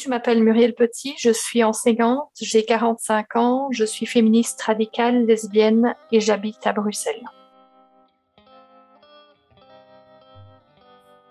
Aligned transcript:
Je 0.00 0.08
m'appelle 0.08 0.44
Muriel 0.44 0.76
Petit, 0.76 1.14
je 1.18 1.30
suis 1.30 1.64
enseignante, 1.64 2.30
j'ai 2.40 2.64
45 2.64 3.34
ans, 3.34 3.68
je 3.72 3.84
suis 3.84 4.06
féministe 4.06 4.62
radicale, 4.62 5.26
lesbienne 5.26 5.96
et 6.12 6.20
j'habite 6.20 6.64
à 6.68 6.72
Bruxelles. 6.72 7.24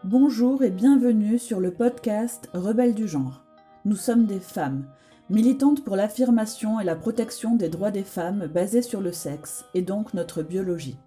Bonjour 0.03 0.63
et 0.63 0.69
bienvenue 0.69 1.39
sur 1.39 1.61
le 1.61 1.71
podcast 1.71 2.49
Rebelles 2.53 2.93
du 2.93 3.07
genre. 3.07 3.45
Nous 3.85 3.95
sommes 3.95 4.25
des 4.25 4.41
femmes, 4.41 4.85
militantes 5.29 5.85
pour 5.85 5.95
l'affirmation 5.95 6.81
et 6.81 6.83
la 6.83 6.97
protection 6.97 7.55
des 7.55 7.69
droits 7.69 7.91
des 7.91 8.03
femmes 8.03 8.47
basés 8.47 8.81
sur 8.81 8.99
le 8.99 9.13
sexe 9.13 9.63
et 9.75 9.81
donc 9.81 10.13
notre 10.13 10.43
biologie. 10.43 10.97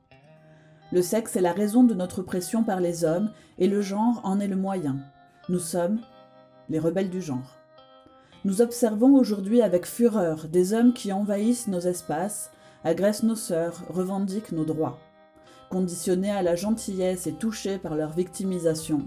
Le 0.92 1.02
sexe 1.02 1.36
est 1.36 1.42
la 1.42 1.52
raison 1.52 1.84
de 1.84 1.92
notre 1.92 2.20
oppression 2.20 2.64
par 2.64 2.80
les 2.80 3.04
hommes 3.04 3.30
et 3.58 3.68
le 3.68 3.82
genre 3.82 4.22
en 4.24 4.40
est 4.40 4.48
le 4.48 4.56
moyen. 4.56 4.96
Nous 5.50 5.58
sommes 5.58 6.00
les 6.70 6.78
rebelles 6.78 7.10
du 7.10 7.20
genre. 7.20 7.58
Nous 8.46 8.62
observons 8.62 9.16
aujourd'hui 9.16 9.60
avec 9.60 9.84
fureur 9.84 10.48
des 10.48 10.72
hommes 10.72 10.94
qui 10.94 11.12
envahissent 11.12 11.68
nos 11.68 11.80
espaces, 11.80 12.50
agressent 12.84 13.24
nos 13.24 13.36
sœurs, 13.36 13.82
revendiquent 13.90 14.52
nos 14.52 14.64
droits. 14.64 14.98
Conditionnées 15.68 16.30
à 16.30 16.42
la 16.42 16.56
gentillesse 16.56 17.26
et 17.26 17.34
touchées 17.34 17.76
par 17.76 17.96
leur 17.96 18.12
victimisation, 18.12 19.06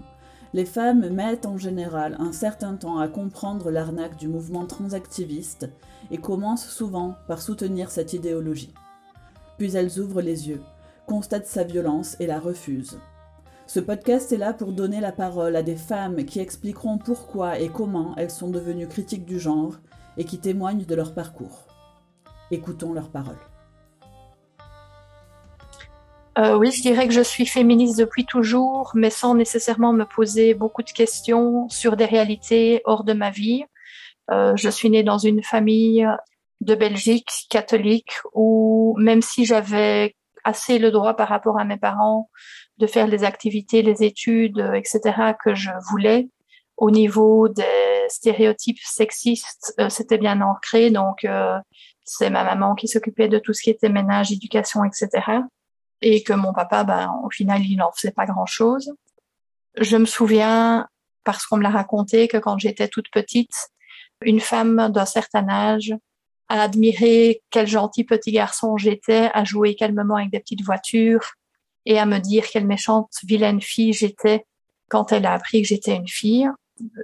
les 0.52 0.64
femmes 0.64 1.08
mettent 1.08 1.46
en 1.46 1.58
général 1.58 2.16
un 2.20 2.30
certain 2.30 2.76
temps 2.76 2.98
à 2.98 3.08
comprendre 3.08 3.72
l'arnaque 3.72 4.16
du 4.16 4.28
mouvement 4.28 4.66
transactiviste 4.66 5.68
et 6.12 6.18
commencent 6.18 6.68
souvent 6.68 7.16
par 7.26 7.42
soutenir 7.42 7.90
cette 7.90 8.12
idéologie. 8.12 8.72
Puis 9.58 9.74
elles 9.74 9.98
ouvrent 9.98 10.22
les 10.22 10.48
yeux, 10.48 10.62
constatent 11.06 11.46
sa 11.46 11.64
violence 11.64 12.16
et 12.20 12.28
la 12.28 12.38
refusent. 12.38 13.00
Ce 13.66 13.80
podcast 13.80 14.30
est 14.30 14.36
là 14.36 14.52
pour 14.52 14.72
donner 14.72 15.00
la 15.00 15.10
parole 15.10 15.56
à 15.56 15.62
des 15.62 15.76
femmes 15.76 16.24
qui 16.26 16.38
expliqueront 16.38 16.98
pourquoi 16.98 17.58
et 17.58 17.68
comment 17.68 18.14
elles 18.16 18.30
sont 18.30 18.50
devenues 18.50 18.88
critiques 18.88 19.24
du 19.24 19.40
genre 19.40 19.76
et 20.18 20.24
qui 20.24 20.38
témoignent 20.38 20.84
de 20.84 20.94
leur 20.94 21.14
parcours. 21.14 21.66
Écoutons 22.50 22.92
leurs 22.92 23.10
paroles. 23.10 23.38
Euh, 26.36 26.56
oui, 26.58 26.72
je 26.72 26.82
dirais 26.82 27.06
que 27.06 27.14
je 27.14 27.22
suis 27.22 27.46
féministe 27.46 27.98
depuis 27.98 28.26
toujours, 28.26 28.90
mais 28.94 29.10
sans 29.10 29.34
nécessairement 29.34 29.92
me 29.92 30.04
poser 30.04 30.52
beaucoup 30.52 30.82
de 30.82 30.90
questions 30.90 31.68
sur 31.68 31.96
des 31.96 32.04
réalités 32.04 32.82
hors 32.84 33.04
de 33.04 33.12
ma 33.12 33.30
vie. 33.30 33.64
Euh, 34.30 34.54
je 34.56 34.68
suis 34.68 34.90
née 34.90 35.02
dans 35.02 35.18
une 35.18 35.42
famille 35.42 36.06
de 36.60 36.74
Belgique 36.74 37.46
catholique 37.48 38.12
où 38.34 38.94
même 38.98 39.22
si 39.22 39.44
j'avais 39.44 40.16
assez 40.44 40.78
le 40.78 40.90
droit 40.90 41.14
par 41.14 41.28
rapport 41.28 41.58
à 41.58 41.64
mes 41.64 41.76
parents 41.76 42.30
de 42.78 42.86
faire 42.86 43.06
les 43.06 43.24
activités, 43.24 43.82
les 43.82 44.02
études, 44.02 44.60
euh, 44.60 44.74
etc. 44.74 45.00
que 45.42 45.54
je 45.54 45.70
voulais. 45.90 46.28
Au 46.76 46.90
niveau 46.90 47.48
des 47.48 48.06
stéréotypes 48.08 48.80
sexistes, 48.82 49.74
euh, 49.80 49.88
c'était 49.88 50.18
bien 50.18 50.40
ancré. 50.40 50.90
Donc, 50.90 51.24
euh, 51.24 51.58
c'est 52.04 52.30
ma 52.30 52.44
maman 52.44 52.74
qui 52.74 52.88
s'occupait 52.88 53.28
de 53.28 53.38
tout 53.38 53.52
ce 53.52 53.62
qui 53.62 53.70
était 53.70 53.88
ménage, 53.88 54.32
éducation, 54.32 54.84
etc. 54.84 55.08
Et 56.02 56.22
que 56.22 56.32
mon 56.32 56.52
papa, 56.52 56.84
ben, 56.84 57.10
au 57.24 57.30
final, 57.30 57.62
il 57.62 57.76
n'en 57.76 57.92
faisait 57.92 58.12
pas 58.12 58.26
grand-chose. 58.26 58.92
Je 59.80 59.96
me 59.96 60.04
souviens, 60.04 60.86
parce 61.24 61.46
qu'on 61.46 61.56
me 61.56 61.62
l'a 61.62 61.70
raconté, 61.70 62.28
que 62.28 62.36
quand 62.36 62.58
j'étais 62.58 62.88
toute 62.88 63.10
petite, 63.10 63.70
une 64.20 64.40
femme 64.40 64.90
d'un 64.90 65.06
certain 65.06 65.48
âge 65.48 65.94
a 66.48 66.62
admiré 66.62 67.42
quel 67.50 67.66
gentil 67.66 68.04
petit 68.04 68.32
garçon 68.32 68.76
j'étais, 68.76 69.30
à 69.32 69.44
jouer 69.44 69.74
calmement 69.74 70.16
avec 70.16 70.30
des 70.30 70.40
petites 70.40 70.64
voitures, 70.64 71.32
et 71.86 71.98
à 71.98 72.06
me 72.06 72.18
dire 72.18 72.46
quelle 72.46 72.66
méchante, 72.66 73.10
vilaine 73.24 73.60
fille 73.60 73.92
j'étais 73.92 74.46
quand 74.88 75.12
elle 75.12 75.26
a 75.26 75.32
appris 75.32 75.62
que 75.62 75.68
j'étais 75.68 75.96
une 75.96 76.08
fille. 76.08 76.48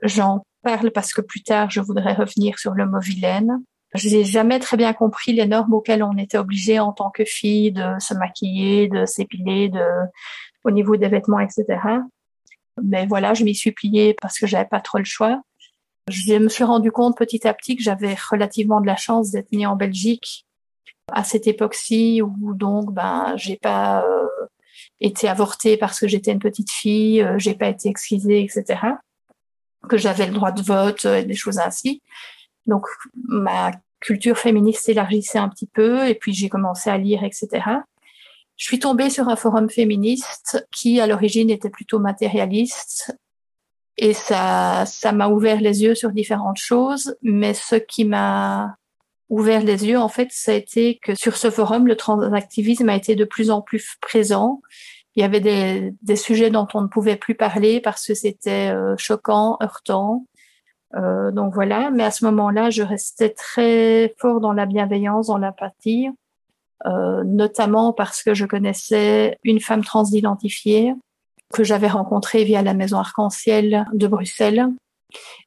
J'en 0.02 0.44
parle 0.62 0.91
parce 0.91 1.12
que 1.12 1.20
plus 1.20 1.42
tard, 1.42 1.70
je 1.70 1.80
voudrais 1.80 2.14
revenir 2.14 2.58
sur 2.58 2.72
le 2.72 2.86
mot 2.86 3.00
vilaine. 3.00 3.62
Je 3.94 4.08
n'ai 4.08 4.24
jamais 4.24 4.61
très 4.61 4.77
bien 4.77 4.92
compris 4.92 5.33
les 5.33 5.46
normes 5.46 5.74
auxquelles 5.74 6.02
on 6.02 6.16
était 6.16 6.38
obligé 6.38 6.78
en 6.78 6.92
tant 6.92 7.11
que 7.11 7.24
fille 7.24 7.72
de 7.72 7.98
se 7.98 8.14
maquiller, 8.14 8.89
de 8.89 9.05
s'épiler, 9.05 9.68
de, 9.68 9.84
au 10.64 10.70
niveau 10.70 10.96
des 10.96 11.08
vêtements, 11.08 11.40
etc. 11.40 11.64
Mais 12.83 13.06
voilà, 13.06 13.34
je 13.34 13.45
m'y 13.45 13.55
suis 13.55 13.73
pliée 13.73 14.14
parce 14.20 14.39
que 14.39 14.46
j'avais 14.46 14.68
pas 14.68 14.80
trop 14.80 14.98
le 14.98 15.05
choix. 15.05 15.40
Je 16.08 16.34
me 16.34 16.48
suis 16.48 16.64
rendu 16.64 16.90
compte 16.90 17.16
petit 17.16 17.46
à 17.46 17.55
petit 17.55 17.77
que 17.77 17.83
j'avais 17.83 18.16
relativement 18.30 18.80
de 18.80 18.86
la 18.86 18.96
chance 18.96 19.30
d'être 19.30 19.52
née 19.52 19.66
en 19.66 19.77
Belgique 19.77 20.46
à 21.12 21.24
cette 21.24 21.46
époque-ci 21.46 22.22
où 22.22 22.55
donc 22.55 22.92
ben 22.92 23.34
j'ai 23.36 23.56
pas 23.56 24.05
euh, 24.05 24.27
été 25.00 25.28
avortée 25.28 25.77
parce 25.77 25.98
que 26.00 26.08
j'étais 26.08 26.33
une 26.33 26.38
petite 26.38 26.70
fille, 26.70 27.22
euh, 27.22 27.38
j'ai 27.38 27.55
pas 27.55 27.68
été 27.68 27.88
excisée, 27.88 28.42
etc. 28.42 28.80
Que 29.88 29.96
j'avais 29.96 30.27
le 30.27 30.33
droit 30.33 30.52
de 30.52 30.62
vote 30.62 31.05
et 31.05 31.24
des 31.24 31.34
choses 31.34 31.58
ainsi. 31.58 32.02
Donc 32.67 32.86
ma 33.14 33.72
culture 34.00 34.38
féministe 34.38 34.84
s'élargissait 34.84 35.38
un 35.38 35.48
petit 35.48 35.67
peu 35.67 36.08
et 36.08 36.14
puis 36.14 36.32
j'ai 36.32 36.48
commencé 36.48 36.90
à 36.90 36.98
lire, 36.98 37.24
etc. 37.24 37.48
Je 38.56 38.64
suis 38.64 38.78
tombée 38.78 39.11
sur 39.11 39.28
un 39.28 39.36
forum 39.36 39.70
féministe 39.70 40.67
qui, 40.70 41.00
à 41.00 41.06
l'origine, 41.06 41.50
était 41.50 41.70
plutôt 41.70 41.98
matérialiste 41.98 43.17
et 44.02 44.14
ça, 44.14 44.84
ça 44.86 45.12
m'a 45.12 45.28
ouvert 45.28 45.61
les 45.61 45.83
yeux 45.83 45.94
sur 45.94 46.11
différentes 46.11 46.56
choses. 46.56 47.16
Mais 47.20 47.52
ce 47.52 47.77
qui 47.77 48.06
m'a 48.06 48.77
ouvert 49.28 49.62
les 49.62 49.86
yeux, 49.86 49.98
en 49.98 50.08
fait, 50.08 50.28
ça 50.33 50.52
a 50.52 50.55
été 50.55 50.98
que 51.02 51.14
sur 51.14 51.36
ce 51.36 51.50
forum, 51.50 51.86
le 51.86 51.96
transactivisme 51.96 52.88
a 52.88 52.96
été 52.96 53.14
de 53.14 53.27
plus 53.27 53.50
en 53.50 53.61
plus 53.61 53.96
présent. 54.00 54.62
Il 55.16 55.20
y 55.20 55.24
avait 55.24 55.40
des, 55.40 55.92
des 56.00 56.16
sujets 56.16 56.48
dont 56.48 56.66
on 56.72 56.80
ne 56.80 56.86
pouvait 56.86 57.16
plus 57.16 57.34
parler 57.34 57.78
parce 57.83 58.06
que 58.06 58.14
c'était 58.14 58.70
euh, 58.74 58.94
choquant, 58.96 59.58
heurtant. 59.62 60.24
Euh, 60.96 61.30
donc 61.30 61.52
voilà, 61.52 61.90
mais 61.90 62.05
à 62.05 62.11
ce 62.11 62.24
moment-là, 62.24 62.70
je 62.70 62.82
restais 62.82 63.30
très 63.30 64.14
fort 64.18 64.40
dans 64.40 64.55
la 64.55 64.64
bienveillance, 64.64 65.27
dans 65.27 65.36
l'apathie, 65.36 66.08
euh, 66.86 67.22
notamment 67.24 67.92
parce 67.92 68.22
que 68.22 68.32
je 68.32 68.46
connaissais 68.46 69.38
une 69.44 69.61
femme 69.61 69.84
transidentifiée 69.84 70.94
que 71.52 71.64
j'avais 71.64 71.88
rencontrée 71.88 72.44
via 72.44 72.62
la 72.62 72.74
Maison 72.74 72.98
Arc-en-Ciel 72.98 73.86
de 73.92 74.06
Bruxelles. 74.06 74.66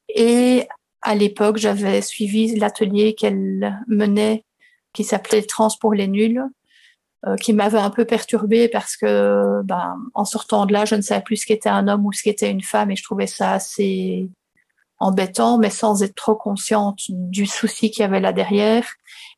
Et 0.09 0.67
à 1.01 1.15
l'époque, 1.15 1.57
j'avais 1.57 2.01
suivi 2.01 2.55
l'atelier 2.55 3.13
qu'elle 3.13 3.83
menait 3.87 4.45
qui 4.93 5.03
s'appelait 5.03 5.41
Trans 5.41 5.69
pour 5.79 5.93
les 5.93 6.07
nuls, 6.07 6.43
euh, 7.25 7.35
qui 7.35 7.51
m'avait 7.53 7.79
un 7.79 7.89
peu 7.89 8.05
perturbée 8.05 8.69
parce 8.69 8.95
que, 8.95 9.61
ben, 9.63 9.97
en 10.13 10.25
sortant 10.25 10.65
de 10.65 10.73
là, 10.73 10.85
je 10.85 10.95
ne 10.95 11.01
savais 11.01 11.23
plus 11.23 11.37
ce 11.37 11.45
qu'était 11.45 11.69
un 11.69 11.87
homme 11.87 12.05
ou 12.05 12.13
ce 12.13 12.21
qu'était 12.21 12.51
une 12.51 12.61
femme 12.61 12.91
et 12.91 12.95
je 12.95 13.03
trouvais 13.03 13.27
ça 13.27 13.53
assez 13.53 14.29
embêtant, 14.99 15.57
mais 15.57 15.69
sans 15.69 16.03
être 16.03 16.15
trop 16.15 16.35
consciente 16.35 16.99
du 17.09 17.45
souci 17.45 17.91
qu'il 17.91 18.01
y 18.01 18.05
avait 18.05 18.19
là 18.19 18.31
derrière. 18.31 18.85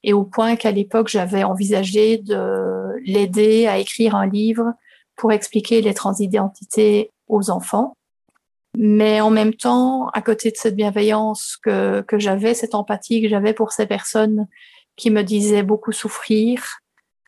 Et 0.03 0.13
au 0.13 0.23
point 0.23 0.55
qu'à 0.55 0.71
l'époque, 0.71 1.07
j'avais 1.07 1.43
envisagé 1.43 2.17
de 2.17 2.93
l'aider 3.05 3.65
à 3.65 3.79
écrire 3.79 4.15
un 4.15 4.27
livre 4.27 4.73
pour 5.15 5.31
expliquer 5.31 5.81
les 5.81 5.93
transidentités 5.93 7.11
aux 7.27 7.49
enfants. 7.49 7.95
Mais 8.77 9.21
en 9.21 9.29
même 9.29 9.53
temps, 9.53 10.09
à 10.09 10.21
côté 10.21 10.51
de 10.51 10.57
cette 10.57 10.75
bienveillance 10.75 11.57
que, 11.63 12.01
que 12.01 12.19
j'avais, 12.19 12.53
cette 12.53 12.75
empathie 12.75 13.21
que 13.21 13.29
j'avais 13.29 13.53
pour 13.53 13.71
ces 13.71 13.85
personnes 13.85 14.47
qui 14.97 15.09
me 15.11 15.23
disaient 15.23 15.63
beaucoup 15.63 15.93
souffrir, 15.93 16.79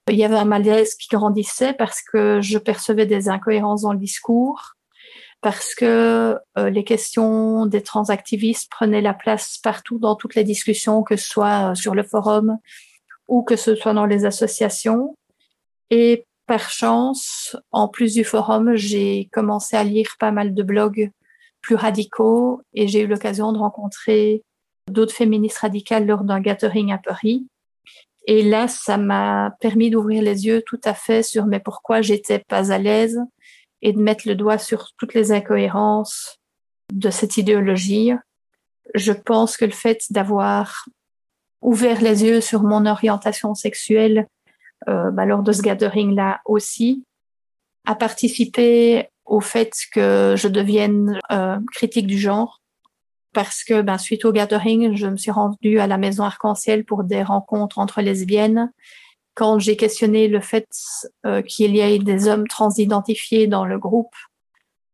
il 0.09 0.15
y 0.15 0.23
avait 0.23 0.35
un 0.35 0.45
malaise 0.45 0.95
qui 0.95 1.07
grandissait 1.09 1.73
parce 1.73 2.01
que 2.01 2.39
je 2.41 2.57
percevais 2.57 3.05
des 3.05 3.29
incohérences 3.29 3.81
dans 3.81 3.93
le 3.93 3.99
discours, 3.99 4.75
parce 5.41 5.75
que 5.75 6.37
euh, 6.57 6.69
les 6.69 6.83
questions 6.83 7.65
des 7.65 7.81
transactivistes 7.81 8.71
prenaient 8.71 9.01
la 9.01 9.13
place 9.13 9.57
partout 9.57 9.99
dans 9.99 10.15
toutes 10.15 10.35
les 10.35 10.43
discussions, 10.43 11.03
que 11.03 11.15
ce 11.15 11.27
soit 11.27 11.71
euh, 11.71 11.75
sur 11.75 11.93
le 11.93 12.03
forum 12.03 12.57
ou 13.27 13.43
que 13.43 13.55
ce 13.55 13.75
soit 13.75 13.93
dans 13.93 14.05
les 14.05 14.25
associations. 14.25 15.15
Et 15.89 16.25
par 16.47 16.69
chance, 16.69 17.55
en 17.71 17.87
plus 17.87 18.13
du 18.13 18.23
forum, 18.23 18.75
j'ai 18.75 19.29
commencé 19.31 19.75
à 19.75 19.83
lire 19.83 20.15
pas 20.19 20.31
mal 20.31 20.55
de 20.55 20.63
blogs 20.63 21.11
plus 21.61 21.75
radicaux 21.75 22.61
et 22.73 22.87
j'ai 22.87 23.01
eu 23.01 23.07
l'occasion 23.07 23.51
de 23.51 23.57
rencontrer 23.57 24.43
d'autres 24.89 25.13
féministes 25.13 25.59
radicales 25.59 26.05
lors 26.05 26.23
d'un 26.23 26.39
gathering 26.39 26.91
à 26.93 26.97
Paris. 26.97 27.45
Et 28.25 28.43
là, 28.43 28.67
ça 28.67 28.97
m'a 28.97 29.55
permis 29.59 29.89
d'ouvrir 29.89 30.23
les 30.23 30.45
yeux 30.45 30.63
tout 30.65 30.79
à 30.83 30.93
fait 30.93 31.23
sur 31.23 31.45
mais 31.45 31.59
pourquoi 31.59 32.01
j'étais 32.01 32.39
pas 32.39 32.71
à 32.71 32.77
l'aise 32.77 33.19
et 33.81 33.91
de 33.91 34.01
mettre 34.01 34.27
le 34.27 34.35
doigt 34.35 34.57
sur 34.57 34.91
toutes 34.97 35.13
les 35.13 35.31
incohérences 35.31 36.39
de 36.93 37.09
cette 37.09 37.37
idéologie. 37.37 38.11
Je 38.95 39.11
pense 39.11 39.57
que 39.57 39.65
le 39.65 39.71
fait 39.71 40.05
d'avoir 40.09 40.85
ouvert 41.61 42.01
les 42.01 42.23
yeux 42.23 42.41
sur 42.41 42.63
mon 42.63 42.85
orientation 42.85 43.53
sexuelle 43.53 44.27
bah, 44.87 45.25
lors 45.25 45.43
de 45.43 45.51
ce 45.51 45.61
gathering-là 45.61 46.41
aussi, 46.45 47.03
a 47.85 47.95
participé 47.95 49.09
au 49.25 49.41
fait 49.41 49.71
que 49.93 50.35
je 50.37 50.47
devienne 50.47 51.19
euh, 51.31 51.57
critique 51.73 52.07
du 52.07 52.17
genre 52.17 52.61
parce 53.33 53.63
que 53.63 53.81
ben, 53.81 53.97
suite 53.97 54.25
au 54.25 54.31
gathering, 54.31 54.95
je 54.95 55.07
me 55.07 55.17
suis 55.17 55.31
rendue 55.31 55.79
à 55.79 55.87
la 55.87 55.97
maison 55.97 56.23
arc-en-ciel 56.23 56.85
pour 56.85 57.03
des 57.03 57.23
rencontres 57.23 57.77
entre 57.77 58.01
lesbiennes. 58.01 58.71
Quand 59.35 59.59
j'ai 59.59 59.77
questionné 59.77 60.27
le 60.27 60.39
fait 60.39 60.67
euh, 61.25 61.41
qu'il 61.41 61.75
y 61.75 61.79
ait 61.79 61.99
des 61.99 62.27
hommes 62.27 62.47
transidentifiés 62.47 63.47
dans 63.47 63.65
le 63.65 63.77
groupe, 63.77 64.15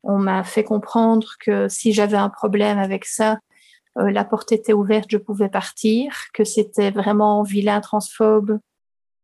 on 0.04 0.18
m'a 0.18 0.44
fait 0.44 0.66
comprendre 0.66 1.36
que 1.40 1.70
si 1.70 1.94
j'avais 1.94 2.18
un 2.18 2.30
problème 2.30 2.78
avec 2.78 3.06
ça, 3.06 3.40
euh, 3.98 4.12
la 4.12 4.26
porte 4.26 4.52
était 4.52 4.74
ouverte, 4.74 5.08
je 5.10 5.18
pouvais 5.18 5.50
partir, 5.50 6.14
que 6.34 6.44
c'était 6.44 6.92
vraiment 6.92 7.44
vilain 7.44 7.80
transphobe 7.80 8.60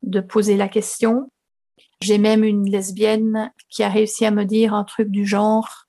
de 0.03 0.19
poser 0.19 0.57
la 0.57 0.67
question. 0.67 1.31
J'ai 2.01 2.17
même 2.17 2.43
une 2.43 2.69
lesbienne 2.69 3.51
qui 3.69 3.83
a 3.83 3.89
réussi 3.89 4.25
à 4.25 4.31
me 4.31 4.45
dire 4.45 4.73
un 4.73 4.83
truc 4.83 5.09
du 5.09 5.25
genre, 5.25 5.85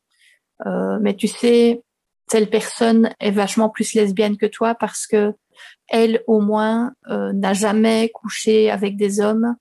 euh, 0.66 0.98
mais 1.00 1.14
tu 1.14 1.28
sais, 1.28 1.82
telle 2.28 2.48
personne 2.48 3.14
est 3.20 3.30
vachement 3.30 3.68
plus 3.68 3.94
lesbienne 3.94 4.36
que 4.36 4.46
toi 4.46 4.74
parce 4.74 5.06
que 5.06 5.34
elle, 5.88 6.22
au 6.26 6.40
moins, 6.40 6.92
euh, 7.08 7.32
n'a 7.32 7.52
jamais 7.52 8.10
couché 8.14 8.70
avec 8.70 8.96
des 8.96 9.20
hommes, 9.20 9.56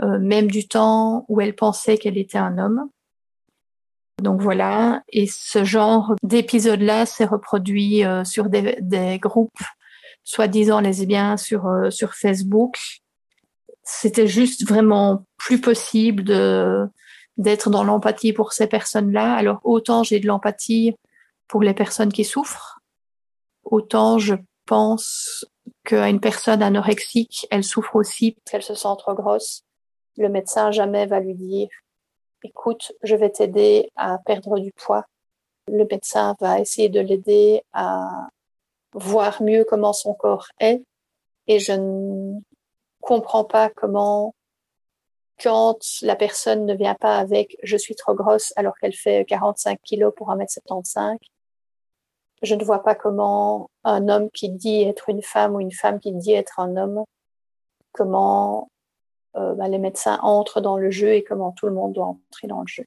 euh, 0.00 0.18
même 0.18 0.50
du 0.50 0.66
temps 0.68 1.24
où 1.28 1.40
elle 1.40 1.54
pensait 1.54 1.98
qu'elle 1.98 2.16
était 2.16 2.38
un 2.38 2.58
homme. 2.58 2.88
Donc 4.22 4.40
voilà, 4.40 5.02
et 5.08 5.26
ce 5.26 5.64
genre 5.64 6.14
d'épisode-là 6.22 7.06
s'est 7.06 7.24
reproduit 7.24 8.04
euh, 8.04 8.22
sur 8.24 8.48
des, 8.48 8.76
des 8.80 9.18
groupes 9.18 9.50
soi-disant 10.22 10.78
lesbiens 10.78 11.36
sur 11.36 11.68
sur 11.90 12.14
Facebook. 12.14 12.78
C'était 13.82 14.26
juste 14.26 14.68
vraiment 14.68 15.24
plus 15.36 15.60
possible 15.60 16.24
de 16.24 16.86
d'être 17.38 17.70
dans 17.70 17.82
l'empathie 17.82 18.32
pour 18.32 18.52
ces 18.52 18.66
personnes-là. 18.66 19.34
Alors 19.34 19.60
autant 19.64 20.02
j'ai 20.02 20.20
de 20.20 20.26
l'empathie 20.26 20.94
pour 21.48 21.62
les 21.62 21.74
personnes 21.74 22.12
qui 22.12 22.24
souffrent, 22.24 22.80
autant 23.64 24.18
je 24.18 24.34
pense 24.66 25.44
qu'à 25.84 26.08
une 26.08 26.20
personne 26.20 26.62
anorexique, 26.62 27.46
elle 27.50 27.64
souffre 27.64 27.96
aussi 27.96 28.32
parce 28.32 28.50
qu'elle 28.52 28.62
se 28.62 28.74
sent 28.74 28.94
trop 28.98 29.14
grosse. 29.14 29.64
Le 30.16 30.28
médecin 30.28 30.70
jamais 30.70 31.06
va 31.06 31.20
lui 31.20 31.34
dire, 31.34 31.68
écoute, 32.42 32.92
je 33.02 33.16
vais 33.16 33.30
t'aider 33.30 33.90
à 33.96 34.18
perdre 34.18 34.58
du 34.58 34.72
poids. 34.72 35.06
Le 35.68 35.86
médecin 35.90 36.36
va 36.40 36.60
essayer 36.60 36.88
de 36.88 37.00
l'aider 37.00 37.62
à 37.72 38.28
voir 38.92 39.42
mieux 39.42 39.64
comment 39.68 39.92
son 39.92 40.14
corps 40.14 40.48
est. 40.58 40.82
Et 41.46 41.58
je 41.58 41.72
ne 41.72 42.38
comprends 43.02 43.44
pas 43.44 43.68
comment, 43.68 44.34
quand 45.42 45.78
la 46.02 46.16
personne 46.16 46.64
ne 46.64 46.74
vient 46.74 46.94
pas 46.94 47.18
avec 47.18 47.56
je 47.62 47.76
suis 47.76 47.94
trop 47.94 48.14
grosse 48.14 48.52
alors 48.56 48.74
qu'elle 48.78 48.94
fait 48.94 49.26
45 49.26 49.78
kilos 49.82 50.14
pour 50.16 50.30
1m75, 50.30 51.18
je 52.42 52.54
ne 52.54 52.64
vois 52.64 52.82
pas 52.82 52.94
comment 52.94 53.70
un 53.84 54.08
homme 54.08 54.30
qui 54.30 54.48
dit 54.48 54.82
être 54.82 55.08
une 55.08 55.22
femme 55.22 55.54
ou 55.54 55.60
une 55.60 55.72
femme 55.72 56.00
qui 56.00 56.12
dit 56.12 56.32
être 56.32 56.58
un 56.58 56.76
homme, 56.76 57.04
comment 57.92 58.70
euh, 59.36 59.54
bah, 59.54 59.68
les 59.68 59.78
médecins 59.78 60.18
entrent 60.22 60.60
dans 60.60 60.76
le 60.76 60.90
jeu 60.90 61.14
et 61.14 61.24
comment 61.24 61.52
tout 61.52 61.66
le 61.66 61.72
monde 61.72 61.92
doit 61.92 62.06
entrer 62.06 62.48
dans 62.48 62.60
le 62.60 62.66
jeu. 62.66 62.84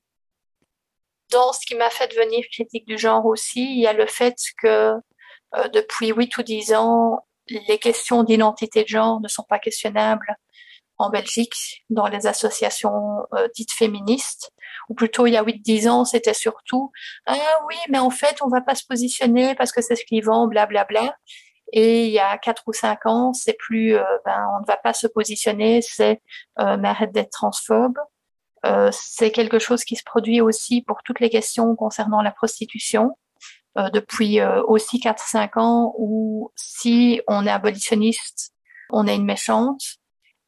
Dans 1.32 1.54
ce 1.54 1.66
qui 1.66 1.76
m'a 1.76 1.90
fait 1.90 2.08
devenir 2.08 2.46
critique 2.52 2.86
du 2.86 2.98
genre 2.98 3.26
aussi, 3.26 3.64
il 3.64 3.80
y 3.80 3.88
a 3.88 3.94
le 3.94 4.06
fait 4.06 4.36
que 4.62 4.94
euh, 5.56 5.68
depuis 5.74 6.10
8 6.10 6.38
ou 6.38 6.44
10 6.44 6.74
ans, 6.74 7.26
les 7.50 7.78
questions 7.80 8.24
d'identité 8.24 8.84
de 8.84 8.88
genre 8.88 9.22
ne 9.22 9.28
sont 9.28 9.46
pas 9.48 9.60
questionnables 9.60 10.36
en 10.98 11.10
Belgique 11.10 11.84
dans 11.90 12.08
les 12.08 12.26
associations 12.26 13.26
euh, 13.34 13.48
dites 13.56 13.72
féministes 13.72 14.52
ou 14.90 14.94
plutôt 14.94 15.28
il 15.28 15.34
y 15.34 15.38
a 15.38 15.44
8-10 15.44 15.90
ans, 15.90 16.06
c'était 16.06 16.34
surtout 16.34 16.92
ah 17.26 17.36
oui, 17.68 17.76
mais 17.90 18.00
en 18.00 18.10
fait, 18.10 18.38
on 18.42 18.48
va 18.48 18.62
pas 18.62 18.76
se 18.76 18.86
positionner 18.86 19.56
parce 19.56 19.72
que 19.72 19.82
c'est 19.82 19.96
ce 19.96 20.06
qu'ils 20.06 20.24
vendent, 20.24 20.50
blablabla. 20.50 21.16
Et 21.74 22.06
il 22.06 22.12
y 22.12 22.20
a 22.20 22.38
quatre 22.38 22.64
ou 22.68 22.74
cinq 22.74 23.06
ans, 23.06 23.34
c'est 23.34 23.58
plus, 23.58 23.96
euh, 23.96 24.04
ben, 24.26 24.48
on 24.58 24.62
ne 24.62 24.66
va 24.68 24.78
pas 24.78 24.94
se 24.94 25.08
positionner, 25.08 25.82
c'est 25.82 26.22
euh, 26.60 26.78
mais 26.78 26.90
arrête 26.90 27.12
d'être 27.12 27.32
transphobe. 27.32 27.98
Euh, 28.66 28.90
c'est 28.94 29.32
quelque 29.32 29.60
chose 29.60 29.84
qui 29.84 29.96
se 29.96 30.04
produit 30.04 30.42
aussi 30.42 30.82
pour 30.82 31.04
toutes 31.04 31.20
les 31.20 31.30
questions 31.30 31.76
concernant 31.76 32.22
la 32.22 32.32
prostitution 32.32 33.18
euh, 33.78 33.90
depuis 33.90 34.40
euh, 34.40 34.64
aussi 34.64 35.00
4-5 35.00 35.60
ans 35.60 35.94
où 35.98 36.52
si 36.56 37.22
on 37.28 37.46
est 37.46 37.52
abolitionniste, 37.52 38.54
on 38.90 39.08
est 39.08 39.16
une 39.16 39.26
méchante. 39.26 39.82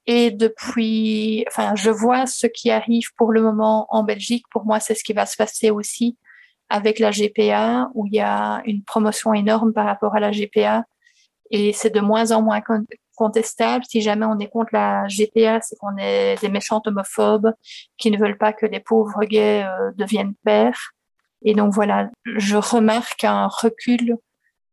Et 0.06 0.32
depuis, 0.32 1.44
enfin, 1.50 1.76
je 1.76 1.90
vois 1.90 2.26
ce 2.26 2.48
qui 2.48 2.72
arrive 2.72 3.10
pour 3.18 3.34
le 3.34 3.42
moment 3.42 3.88
en 3.90 4.04
Belgique. 4.04 4.46
Pour 4.52 4.66
moi, 4.66 4.80
c'est 4.80 4.96
ce 4.96 5.04
qui 5.04 5.12
va 5.12 5.26
se 5.26 5.36
passer 5.36 5.70
aussi 5.70 6.18
avec 6.70 7.00
la 7.00 7.12
GPA, 7.12 7.90
où 7.94 8.06
il 8.08 8.16
y 8.16 8.20
a 8.22 8.62
une 8.66 8.84
promotion 8.84 9.34
énorme 9.34 9.74
par 9.74 9.86
rapport 9.86 10.16
à 10.16 10.20
la 10.20 10.32
GPA. 10.32 10.86
Et 11.52 11.74
c'est 11.74 11.90
de 11.90 12.00
moins 12.00 12.32
en 12.32 12.42
moins 12.42 12.62
contestable. 13.16 13.84
Si 13.90 14.02
jamais 14.02 14.26
on 14.26 14.40
est 14.40 14.48
contre 14.48 14.70
la 14.74 15.06
GPA, 15.08 15.60
c'est 15.62 15.76
qu'on 15.78 15.98
est 15.98 16.40
des 16.42 16.50
méchantes 16.50 16.88
homophobes 16.88 17.54
qui 17.98 18.12
ne 18.12 18.18
veulent 18.18 18.38
pas 18.38 18.54
que 18.54 18.66
les 18.66 18.80
pauvres 18.80 19.24
gays 19.26 19.64
euh, 19.64 19.92
deviennent 19.96 20.36
pères. 20.46 20.94
Et 21.44 21.54
donc 21.54 21.74
voilà, 21.74 22.10
je 22.26 22.58
remarque 22.58 23.24
un 23.24 23.48
recul 23.48 24.18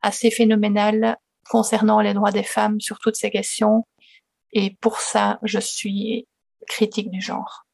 assez 0.02 0.30
phénoménal 0.30 1.16
concernant 1.48 2.00
les 2.00 2.14
droits 2.14 2.32
des 2.32 2.42
femmes 2.42 2.80
sur 2.80 2.98
toutes 2.98 3.16
ces 3.16 3.30
questions 3.30 3.84
et 4.54 4.76
pour 4.80 5.00
ça, 5.00 5.38
je 5.42 5.58
suis 5.58 6.26
critique 6.66 7.10
du 7.10 7.20
genre. 7.20 7.66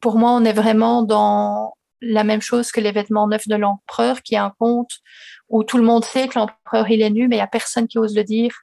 Pour 0.00 0.18
moi, 0.18 0.32
on 0.32 0.44
est 0.44 0.52
vraiment 0.52 1.02
dans 1.02 1.74
la 2.00 2.24
même 2.24 2.42
chose 2.42 2.70
que 2.72 2.80
les 2.80 2.92
vêtements 2.92 3.28
neufs 3.28 3.48
de 3.48 3.54
l'empereur, 3.54 4.20
qui 4.20 4.34
est 4.34 4.38
un 4.38 4.52
conte 4.58 4.90
où 5.48 5.64
tout 5.64 5.78
le 5.78 5.84
monde 5.84 6.04
sait 6.04 6.28
que 6.28 6.38
l'empereur 6.38 6.90
il 6.90 7.00
est 7.00 7.10
nu, 7.10 7.28
mais 7.28 7.36
il 7.36 7.38
y 7.38 7.42
a 7.42 7.46
personne 7.46 7.88
qui 7.88 7.98
ose 7.98 8.14
le 8.14 8.24
dire 8.24 8.54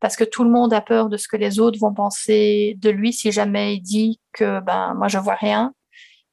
parce 0.00 0.16
que 0.16 0.24
tout 0.24 0.44
le 0.44 0.50
monde 0.50 0.72
a 0.72 0.80
peur 0.80 1.10
de 1.10 1.18
ce 1.18 1.28
que 1.28 1.36
les 1.36 1.60
autres 1.60 1.78
vont 1.78 1.92
penser 1.92 2.74
de 2.78 2.88
lui 2.88 3.12
si 3.12 3.30
jamais 3.32 3.74
il 3.74 3.82
dit 3.82 4.18
que 4.32 4.60
ben 4.60 4.94
moi 4.94 5.08
je 5.08 5.18
vois 5.18 5.34
rien. 5.34 5.74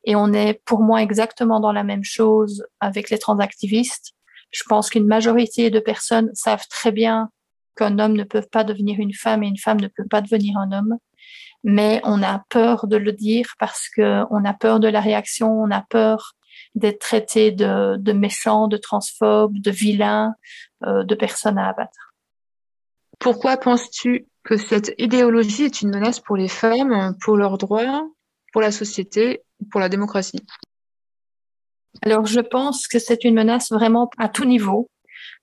Et 0.07 0.15
on 0.15 0.31
est 0.31 0.61
pour 0.63 0.79
moi 0.79 1.03
exactement 1.03 1.59
dans 1.59 1.73
la 1.73 1.83
même 1.83 2.05
chose 2.05 2.65
avec 2.79 3.09
les 3.09 3.19
transactivistes. 3.19 4.13
Je 4.51 4.63
pense 4.63 4.89
qu'une 4.89 5.05
majorité 5.05 5.69
de 5.69 5.81
personnes 5.81 6.31
savent 6.33 6.65
très 6.69 6.93
bien 6.93 7.29
qu'un 7.75 7.99
homme 7.99 8.13
ne 8.13 8.23
peut 8.23 8.41
pas 8.41 8.63
devenir 8.63 8.99
une 8.99 9.13
femme 9.13 9.43
et 9.43 9.47
une 9.47 9.57
femme 9.57 9.81
ne 9.81 9.89
peut 9.89 10.07
pas 10.09 10.21
devenir 10.21 10.57
un 10.57 10.71
homme. 10.71 10.97
Mais 11.65 11.99
on 12.05 12.23
a 12.23 12.41
peur 12.49 12.87
de 12.87 12.95
le 12.95 13.11
dire 13.11 13.47
parce 13.59 13.89
que 13.89 14.23
on 14.31 14.45
a 14.45 14.53
peur 14.53 14.79
de 14.79 14.87
la 14.87 15.01
réaction, 15.01 15.51
on 15.51 15.69
a 15.71 15.81
peur 15.81 16.35
d'être 16.73 16.99
traité 16.99 17.51
de, 17.51 17.97
de 17.97 18.13
méchant, 18.13 18.69
de 18.69 18.77
transphobe, 18.77 19.59
de 19.59 19.71
vilain, 19.71 20.35
euh, 20.85 21.03
de 21.03 21.15
personne 21.15 21.57
à 21.57 21.67
abattre. 21.67 22.13
Pourquoi 23.19 23.57
penses-tu 23.57 24.27
que 24.45 24.55
cette 24.55 24.93
idéologie 24.97 25.63
est 25.63 25.81
une 25.81 25.89
menace 25.89 26.21
pour 26.21 26.37
les 26.37 26.47
femmes, 26.47 27.17
pour 27.21 27.35
leurs 27.35 27.57
droits, 27.57 28.07
pour 28.53 28.61
la 28.61 28.71
société, 28.71 29.43
pour 29.71 29.79
la 29.79 29.89
démocratie 29.89 30.43
Alors 32.01 32.25
je 32.25 32.39
pense 32.39 32.87
que 32.87 32.99
c'est 32.99 33.23
une 33.23 33.35
menace 33.35 33.71
vraiment 33.71 34.09
à 34.17 34.29
tout 34.29 34.45
niveau. 34.45 34.89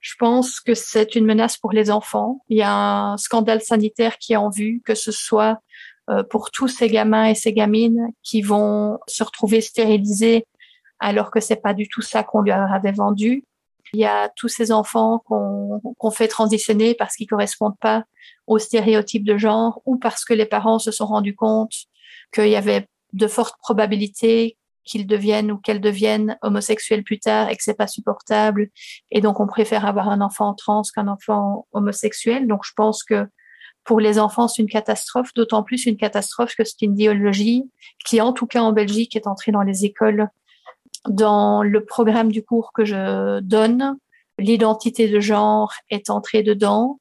Je 0.00 0.14
pense 0.18 0.60
que 0.60 0.74
c'est 0.74 1.14
une 1.14 1.24
menace 1.24 1.56
pour 1.56 1.72
les 1.72 1.90
enfants. 1.90 2.42
Il 2.48 2.58
y 2.58 2.62
a 2.62 2.74
un 2.74 3.16
scandale 3.16 3.60
sanitaire 3.60 4.18
qui 4.18 4.34
est 4.34 4.36
en 4.36 4.50
vue, 4.50 4.82
que 4.84 4.94
ce 4.94 5.12
soit 5.12 5.60
euh, 6.10 6.22
pour 6.22 6.50
tous 6.50 6.68
ces 6.68 6.88
gamins 6.88 7.26
et 7.26 7.34
ces 7.34 7.52
gamines 7.52 8.08
qui 8.22 8.42
vont 8.42 8.98
se 9.06 9.24
retrouver 9.24 9.60
stérilisés 9.60 10.46
alors 11.00 11.30
que 11.30 11.40
c'est 11.40 11.56
pas 11.56 11.74
du 11.74 11.88
tout 11.88 12.02
ça 12.02 12.22
qu'on 12.22 12.42
leur 12.42 12.72
avait 12.72 12.92
vendu. 12.92 13.44
Il 13.92 14.00
y 14.00 14.04
a 14.04 14.28
tous 14.36 14.48
ces 14.48 14.72
enfants 14.72 15.22
qu'on 15.26 16.10
fait 16.10 16.28
transitionner 16.28 16.94
parce 16.94 17.14
qu'ils 17.14 17.26
correspondent 17.26 17.78
pas 17.78 18.04
aux 18.46 18.58
stéréotypes 18.58 19.24
de 19.24 19.38
genre 19.38 19.80
ou 19.86 19.96
parce 19.98 20.24
que 20.24 20.34
les 20.34 20.46
parents 20.46 20.78
se 20.78 20.90
sont 20.90 21.06
rendus 21.06 21.36
compte 21.36 21.72
qu'il 22.32 22.48
y 22.48 22.56
avait 22.56 22.88
de 23.14 23.26
fortes 23.26 23.56
probabilités 23.58 24.58
qu'ils 24.84 25.06
deviennent 25.06 25.50
ou 25.50 25.56
qu'elles 25.56 25.80
deviennent 25.80 26.36
homosexuels 26.42 27.04
plus 27.04 27.18
tard 27.18 27.48
et 27.48 27.56
que 27.56 27.62
c'est 27.62 27.76
pas 27.76 27.86
supportable. 27.86 28.68
Et 29.10 29.20
donc, 29.20 29.40
on 29.40 29.46
préfère 29.46 29.86
avoir 29.86 30.08
un 30.08 30.20
enfant 30.20 30.52
trans 30.54 30.82
qu'un 30.94 31.08
enfant 31.08 31.66
homosexuel. 31.72 32.46
Donc, 32.46 32.62
je 32.64 32.72
pense 32.76 33.02
que 33.02 33.26
pour 33.84 34.00
les 34.00 34.18
enfants, 34.18 34.48
c'est 34.48 34.62
une 34.62 34.68
catastrophe, 34.68 35.32
d'autant 35.34 35.62
plus 35.62 35.86
une 35.86 35.96
catastrophe 35.96 36.54
que 36.56 36.64
c'est 36.64 36.82
une 36.82 36.94
idéologie 36.94 37.64
qui, 38.04 38.20
en 38.20 38.32
tout 38.32 38.46
cas 38.46 38.62
en 38.62 38.72
Belgique, 38.72 39.16
est 39.16 39.26
entrée 39.26 39.52
dans 39.52 39.62
les 39.62 39.84
écoles. 39.84 40.28
Dans 41.08 41.62
le 41.62 41.84
programme 41.84 42.32
du 42.32 42.42
cours 42.42 42.72
que 42.72 42.84
je 42.84 43.40
donne, 43.40 43.96
l'identité 44.38 45.08
de 45.08 45.20
genre 45.20 45.72
est 45.90 46.10
entrée 46.10 46.42
dedans. 46.42 46.98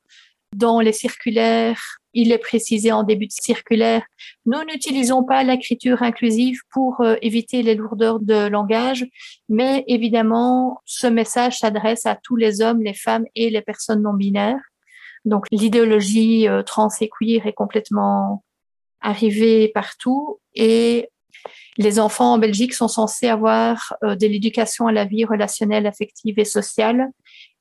Dans 0.54 0.82
les 0.82 0.92
circulaires, 0.92 2.00
il 2.14 2.32
est 2.32 2.38
précisé 2.38 2.92
en 2.92 3.04
début 3.04 3.28
de 3.28 3.32
circulaire, 3.32 4.04
nous 4.46 4.64
n'utilisons 4.64 5.24
pas 5.24 5.44
l'écriture 5.44 6.04
inclusive 6.04 6.60
pour 6.72 7.02
euh, 7.02 7.16
éviter 7.22 7.64
les 7.64 7.76
lourdeurs 7.76 8.20
de 8.20 8.48
langage, 8.48 9.06
mais 9.50 9.84
évidemment, 9.88 10.82
ce 10.86 11.08
message 11.08 11.60
s'adresse 11.60 12.06
à 12.06 12.16
tous 12.16 12.36
les 12.36 12.62
hommes, 12.62 12.82
les 12.82 12.94
femmes 12.94 13.26
et 13.36 13.50
les 13.50 13.62
personnes 13.62 14.04
non 14.04 14.14
binaires. 14.14 14.62
Donc 15.26 15.46
l'idéologie 15.52 16.48
euh, 16.48 16.64
trans 16.64 16.90
et 17.02 17.10
queer 17.10 17.46
est 17.48 17.54
complètement 17.54 18.44
arrivée 19.02 19.70
partout 19.70 20.40
et 20.56 21.10
les 21.78 22.00
enfants 22.00 22.34
en 22.34 22.38
Belgique 22.38 22.74
sont 22.74 22.88
censés 22.88 23.28
avoir 23.28 23.96
euh, 24.04 24.16
de 24.16 24.28
l'éducation 24.28 24.88
à 24.88 24.92
la 24.92 25.06
vie 25.06 25.26
relationnelle, 25.26 25.88
affective 25.88 26.40
et 26.40 26.46
sociale. 26.46 27.10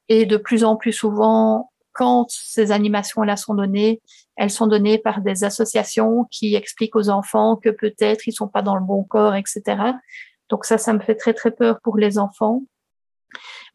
Et 0.09 0.27
de 0.27 0.37
plus 0.37 0.65
en 0.65 0.77
plus 0.77 0.93
souvent, 0.93 1.72
quand 1.93 2.27
ces 2.31 2.73
animations-là 2.73 3.37
sont 3.37 3.55
données, 3.55 4.01
elles 4.37 4.51
sont 4.51 4.67
données 4.67 4.99
par 4.99 5.21
des 5.21 5.45
associations 5.45 6.27
qui 6.31 6.55
expliquent 6.55 6.97
aux 6.97 7.09
enfants 7.09 7.57
que 7.57 7.71
peut-être 7.71 8.27
ils 8.27 8.33
sont 8.33 8.49
pas 8.49 8.63
dans 8.63 8.77
le 8.77 8.85
bon 8.85 9.05
corps, 9.05 9.35
etc. 9.35 9.63
Donc 10.49 10.65
ça, 10.65 10.79
ça 10.79 10.93
me 10.93 11.01
fait 11.01 11.15
très 11.15 11.35
très 11.35 11.51
peur 11.51 11.81
pour 11.83 11.97
les 11.97 12.19
enfants. 12.19 12.63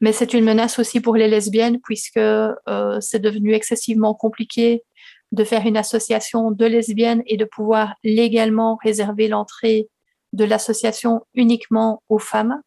Mais 0.02 0.12
c'est 0.12 0.34
une 0.34 0.46
menace 0.46 0.78
aussi 0.80 1.02
pour 1.02 1.16
les 1.16 1.28
lesbiennes 1.28 1.80
puisque 1.82 2.18
euh, 2.18 3.00
c'est 3.02 3.20
devenu 3.20 3.54
excessivement 3.54 4.14
compliqué 4.14 4.84
de 5.32 5.44
faire 5.44 5.66
une 5.66 5.78
association 5.78 6.52
de 6.52 6.66
lesbiennes 6.66 7.24
et 7.26 7.38
de 7.38 7.46
pouvoir 7.46 7.96
légalement 8.04 8.78
réserver 8.84 9.28
l'entrée 9.28 9.90
de 10.34 10.46
l'association 10.46 11.26
uniquement 11.34 12.04
aux 12.10 12.20
femmes. 12.20 12.62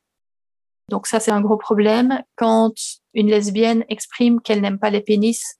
Donc 0.91 1.07
ça, 1.07 1.21
c'est 1.21 1.31
un 1.31 1.41
gros 1.41 1.57
problème. 1.57 2.23
Quand 2.37 2.75
une 3.15 3.29
lesbienne 3.29 3.85
exprime 3.89 4.41
qu'elle 4.41 4.61
n'aime 4.61 4.79
pas 4.79 4.91
les 4.91 5.01
pénis 5.01 5.59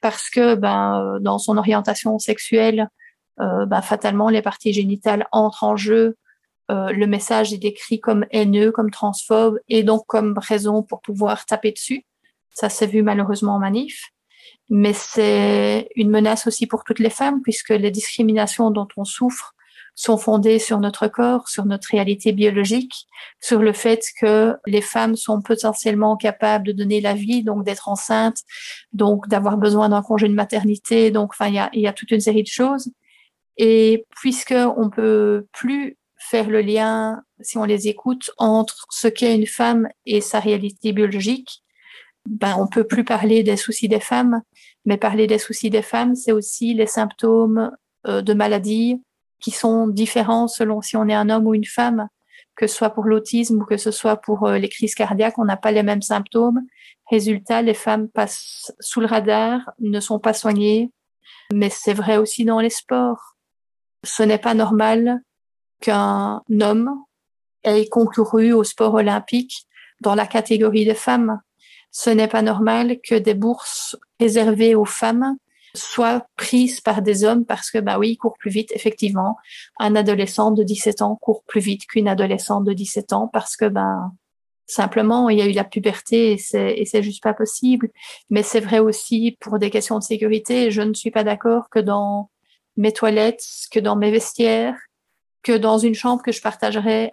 parce 0.00 0.30
que 0.30 0.54
ben, 0.54 1.18
dans 1.20 1.38
son 1.38 1.56
orientation 1.56 2.18
sexuelle, 2.18 2.88
euh, 3.40 3.66
ben, 3.66 3.82
fatalement, 3.82 4.28
les 4.28 4.42
parties 4.42 4.72
génitales 4.72 5.26
entrent 5.30 5.64
en 5.64 5.76
jeu. 5.76 6.16
Euh, 6.70 6.90
le 6.90 7.06
message 7.06 7.52
est 7.52 7.58
décrit 7.58 8.00
comme 8.00 8.26
haineux, 8.30 8.72
comme 8.72 8.90
transphobe, 8.90 9.58
et 9.68 9.82
donc 9.82 10.04
comme 10.06 10.38
raison 10.38 10.82
pour 10.82 11.00
pouvoir 11.02 11.46
taper 11.46 11.72
dessus. 11.72 12.04
Ça 12.50 12.68
s'est 12.68 12.86
vu 12.86 13.02
malheureusement 13.02 13.54
en 13.54 13.58
manif 13.60 14.10
mais 14.70 14.92
c'est 14.92 15.88
une 15.96 16.10
menace 16.10 16.46
aussi 16.46 16.66
pour 16.66 16.84
toutes 16.84 17.00
les 17.00 17.10
femmes 17.10 17.42
puisque 17.42 17.70
les 17.70 17.90
discriminations 17.90 18.70
dont 18.70 18.88
on 18.96 19.04
souffre 19.04 19.54
sont 20.00 20.16
fondées 20.16 20.58
sur 20.58 20.80
notre 20.80 21.08
corps, 21.08 21.48
sur 21.48 21.66
notre 21.66 21.88
réalité 21.90 22.32
biologique, 22.32 23.06
sur 23.38 23.60
le 23.60 23.74
fait 23.74 24.02
que 24.18 24.56
les 24.66 24.80
femmes 24.80 25.14
sont 25.14 25.42
potentiellement 25.42 26.16
capables 26.16 26.66
de 26.66 26.72
donner 26.72 27.02
la 27.02 27.12
vie, 27.12 27.42
donc 27.42 27.64
d'être 27.64 27.86
enceintes, 27.86 28.38
donc 28.94 29.28
d'avoir 29.28 29.58
besoin 29.58 29.90
d'un 29.90 30.00
congé 30.00 30.26
de 30.26 30.32
maternité, 30.32 31.10
donc 31.10 31.32
enfin 31.34 31.48
il 31.48 31.54
y 31.54 31.58
a, 31.58 31.68
y 31.74 31.86
a 31.86 31.92
toute 31.92 32.12
une 32.12 32.20
série 32.20 32.42
de 32.42 32.48
choses. 32.48 32.90
Et 33.58 34.06
puisque 34.16 34.54
on 34.54 34.88
peut 34.88 35.46
plus 35.52 35.98
faire 36.18 36.48
le 36.48 36.62
lien, 36.62 37.22
si 37.40 37.58
on 37.58 37.64
les 37.64 37.88
écoute, 37.88 38.30
entre 38.38 38.86
ce 38.88 39.06
qu'est 39.06 39.34
une 39.34 39.46
femme 39.46 39.86
et 40.06 40.22
sa 40.22 40.40
réalité 40.40 40.92
biologique, 40.92 41.62
ben, 42.26 42.56
on 42.58 42.68
peut 42.68 42.84
plus 42.84 43.04
parler 43.04 43.42
des 43.42 43.58
soucis 43.58 43.88
des 43.88 44.00
femmes, 44.00 44.40
mais 44.86 44.96
parler 44.96 45.26
des 45.26 45.38
soucis 45.38 45.68
des 45.68 45.82
femmes, 45.82 46.14
c'est 46.14 46.32
aussi 46.32 46.72
les 46.72 46.86
symptômes 46.86 47.70
euh, 48.06 48.22
de 48.22 48.32
maladie 48.32 49.02
qui 49.40 49.50
sont 49.50 49.86
différents 49.86 50.48
selon 50.48 50.82
si 50.82 50.96
on 50.96 51.08
est 51.08 51.14
un 51.14 51.30
homme 51.30 51.46
ou 51.46 51.54
une 51.54 51.64
femme, 51.64 52.08
que 52.56 52.66
ce 52.66 52.76
soit 52.76 52.90
pour 52.90 53.04
l'autisme 53.04 53.62
ou 53.62 53.64
que 53.64 53.76
ce 53.76 53.90
soit 53.90 54.16
pour 54.16 54.46
euh, 54.46 54.58
les 54.58 54.68
crises 54.68 54.94
cardiaques, 54.94 55.38
on 55.38 55.44
n'a 55.44 55.56
pas 55.56 55.72
les 55.72 55.82
mêmes 55.82 56.02
symptômes. 56.02 56.60
Résultat, 57.10 57.62
les 57.62 57.74
femmes 57.74 58.08
passent 58.08 58.72
sous 58.80 59.00
le 59.00 59.06
radar, 59.06 59.60
ne 59.78 60.00
sont 60.00 60.18
pas 60.18 60.34
soignées, 60.34 60.90
mais 61.52 61.70
c'est 61.70 61.94
vrai 61.94 62.16
aussi 62.16 62.44
dans 62.44 62.60
les 62.60 62.70
sports. 62.70 63.36
Ce 64.04 64.22
n'est 64.22 64.38
pas 64.38 64.54
normal 64.54 65.20
qu'un 65.80 66.42
homme 66.60 67.04
ait 67.64 67.88
concouru 67.88 68.52
au 68.52 68.64
sport 68.64 68.94
olympique 68.94 69.66
dans 70.00 70.14
la 70.14 70.26
catégorie 70.26 70.84
des 70.84 70.94
femmes 70.94 71.40
ce 71.90 72.10
n'est 72.10 72.28
pas 72.28 72.42
normal 72.42 72.98
que 73.02 73.14
des 73.14 73.34
bourses 73.34 73.96
réservées 74.20 74.74
aux 74.74 74.84
femmes 74.84 75.36
soient 75.74 76.26
prises 76.36 76.80
par 76.80 77.02
des 77.02 77.24
hommes 77.24 77.44
parce 77.44 77.70
que, 77.70 77.78
bah 77.78 77.98
oui, 77.98 78.10
ils 78.10 78.16
courent 78.16 78.38
plus 78.38 78.50
vite, 78.50 78.72
effectivement. 78.74 79.36
Un 79.78 79.94
adolescent 79.96 80.50
de 80.50 80.62
17 80.62 81.02
ans 81.02 81.16
court 81.16 81.42
plus 81.44 81.60
vite 81.60 81.86
qu'une 81.86 82.08
adolescente 82.08 82.64
de 82.64 82.72
17 82.72 83.12
ans 83.12 83.28
parce 83.28 83.56
que, 83.56 83.66
ben, 83.66 84.12
simplement, 84.66 85.28
il 85.28 85.38
y 85.38 85.42
a 85.42 85.46
eu 85.46 85.52
la 85.52 85.64
puberté 85.64 86.32
et 86.32 86.84
c'est 86.84 87.02
juste 87.02 87.22
pas 87.22 87.34
possible. 87.34 87.90
Mais 88.30 88.42
c'est 88.42 88.60
vrai 88.60 88.78
aussi 88.78 89.36
pour 89.40 89.58
des 89.58 89.70
questions 89.70 89.98
de 89.98 90.04
sécurité. 90.04 90.70
Je 90.70 90.82
ne 90.82 90.94
suis 90.94 91.10
pas 91.10 91.24
d'accord 91.24 91.68
que 91.70 91.80
dans 91.80 92.30
mes 92.76 92.92
toilettes, 92.92 93.44
que 93.70 93.80
dans 93.80 93.96
mes 93.96 94.10
vestiaires, 94.10 94.76
que 95.42 95.56
dans 95.56 95.78
une 95.78 95.94
chambre 95.94 96.22
que 96.22 96.32
je 96.32 96.40
partagerais 96.40 97.12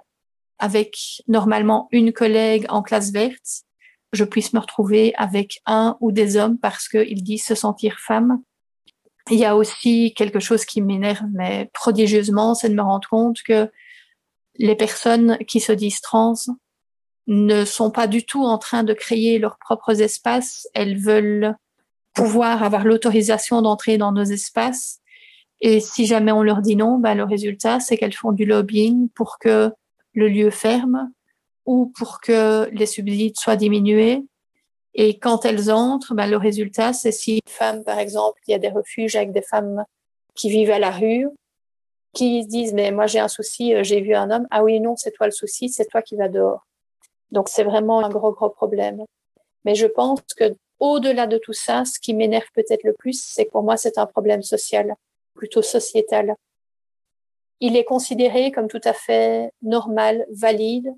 avec 0.60 1.22
normalement 1.28 1.88
une 1.92 2.14
collègue 2.14 2.66
en 2.70 2.82
classe 2.82 3.12
verte, 3.12 3.64
je 4.14 4.24
puisse 4.24 4.54
me 4.54 4.60
retrouver 4.60 5.14
avec 5.16 5.62
un 5.66 5.98
ou 6.00 6.12
des 6.12 6.38
hommes 6.38 6.58
parce 6.58 6.88
qu'ils 6.88 7.24
disent 7.24 7.46
se 7.46 7.56
sentir 7.56 8.00
femme. 8.00 8.42
Il 9.30 9.38
y 9.38 9.46
a 9.46 9.56
aussi 9.56 10.14
quelque 10.16 10.40
chose 10.40 10.66
qui 10.66 10.82
m'énerve 10.82 11.26
mais 11.34 11.70
prodigieusement, 11.74 12.56
c'est 12.56 12.70
de 12.70 12.76
me 12.76 12.82
rendre 12.82 13.08
compte 13.10 13.42
que 13.44 13.70
les 14.56 14.76
personnes 14.76 15.38
qui 15.48 15.60
se 15.60 15.72
disent 15.72 16.02
trans 16.02 16.34
ne 17.28 17.66
sont 17.66 17.92
pas 17.92 18.08
du 18.08 18.26
tout 18.26 18.44
en 18.44 18.58
train 18.58 18.84
de 18.84 18.94
créer 18.94 19.38
leurs 19.38 19.58
propres 19.58 20.02
espaces. 20.02 20.68
Elles 20.74 20.98
veulent 20.98 21.56
pouvoir 22.14 22.64
avoir 22.64 22.86
l'autorisation 22.86 23.62
d'entrer 23.62 23.98
dans 23.98 24.12
nos 24.14 24.24
espaces. 24.24 25.02
Et 25.60 25.80
si 25.80 26.06
jamais 26.06 26.32
on 26.32 26.42
leur 26.42 26.62
dit 26.62 26.76
non, 26.76 26.98
ben 26.98 27.16
le 27.16 27.24
résultat, 27.24 27.80
c'est 27.80 27.98
qu'elles 27.98 28.14
font 28.14 28.32
du 28.32 28.46
lobbying 28.46 29.10
pour 29.10 29.38
que 29.40 29.72
le 30.14 30.28
lieu 30.30 30.50
ferme, 30.50 31.12
ou 31.68 31.92
pour 31.98 32.22
que 32.22 32.70
les 32.72 32.88
subsides 32.88 33.38
soient 33.38 33.58
diminués. 33.58 34.24
Et 34.96 35.20
quand 35.20 35.46
elles 35.46 35.70
entrent, 35.70 36.16
ben, 36.16 36.28
le 36.28 36.38
résultat, 36.38 36.94
c'est 36.94 37.12
si 37.12 37.36
une 37.36 37.52
femme, 37.52 37.84
par 37.84 38.00
exemple, 38.00 38.40
il 38.48 38.52
y 38.52 38.56
a 38.56 38.60
des 38.60 38.70
refuges 38.70 39.16
avec 39.16 39.32
des 39.32 39.44
femmes 39.44 39.84
qui 40.34 40.50
vivent 40.50 40.72
à 40.72 40.80
la 40.80 40.92
rue, 40.92 41.28
qui 42.14 42.46
disent, 42.48 42.74
mais 42.74 42.92
moi 42.92 43.06
j'ai 43.06 43.20
un 43.20 43.28
souci, 43.28 43.76
euh, 43.76 43.84
j'ai 43.84 44.02
vu 44.02 44.16
un 44.16 44.32
homme, 44.32 44.48
ah 44.50 44.64
oui, 44.64 44.80
non, 44.80 44.96
c'est 44.96 45.12
toi 45.12 45.28
le 45.28 45.32
souci, 45.32 45.70
c'est 45.70 45.86
toi 45.86 46.02
qui 46.02 46.16
vas 46.16 46.30
dehors. 46.30 46.66
Donc 47.32 47.50
c'est 47.50 47.64
vraiment 47.64 48.04
un 48.04 48.10
gros, 48.10 48.32
gros 48.32 48.50
problème. 48.50 49.04
Mais 49.66 49.76
je 49.76 49.86
pense 49.86 50.22
que 50.36 50.56
au-delà 50.80 51.28
de 51.28 51.38
tout 51.38 51.54
ça, 51.54 51.84
ce 51.86 52.00
qui 52.00 52.14
m'énerve 52.14 52.48
peut-être 52.54 52.84
le 52.84 52.94
plus, 52.94 53.22
c'est 53.22 53.46
que 53.46 53.52
pour 53.52 53.64
moi, 53.64 53.78
c'est 53.78 53.98
un 53.98 54.06
problème 54.06 54.42
social, 54.42 54.96
plutôt 55.34 55.62
sociétal. 55.62 56.36
Il 57.60 57.76
est 57.76 57.84
considéré 57.84 58.52
comme 58.52 58.68
tout 58.68 58.82
à 58.84 58.94
fait 58.94 59.52
normal, 59.62 60.26
valide, 60.32 60.94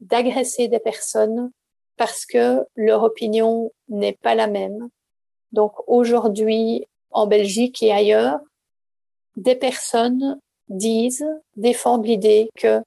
d'agresser 0.00 0.68
des 0.68 0.78
personnes 0.78 1.50
parce 1.96 2.26
que 2.26 2.66
leur 2.74 3.02
opinion 3.02 3.72
n'est 3.88 4.18
pas 4.20 4.34
la 4.34 4.46
même. 4.46 4.88
Donc 5.52 5.72
aujourd'hui, 5.86 6.86
en 7.10 7.26
Belgique 7.26 7.82
et 7.82 7.92
ailleurs, 7.92 8.40
des 9.36 9.54
personnes 9.54 10.40
disent, 10.68 11.26
défendent 11.56 12.06
l'idée 12.06 12.50
que 12.56 12.82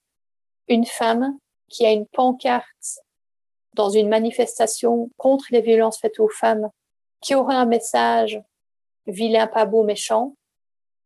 une 0.67 0.85
femme 0.85 1.37
qui 1.69 1.85
a 1.85 1.91
une 1.91 2.07
pancarte 2.07 2.99
dans 3.73 3.89
une 3.89 4.09
manifestation 4.09 5.09
contre 5.17 5.45
les 5.51 5.61
violences 5.61 5.99
faites 5.99 6.19
aux 6.19 6.29
femmes, 6.29 6.69
qui 7.21 7.35
aurait 7.35 7.55
un 7.55 7.65
message 7.65 8.41
vilain, 9.05 9.47
pas 9.47 9.65
beau, 9.65 9.83
méchant, 9.83 10.35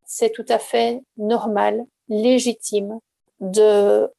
c'est 0.06 0.32
tout 0.32 0.46
à 0.50 0.58
fait 0.58 1.04
normal, 1.18 1.86
légitime 2.10 3.00
de 3.40 4.10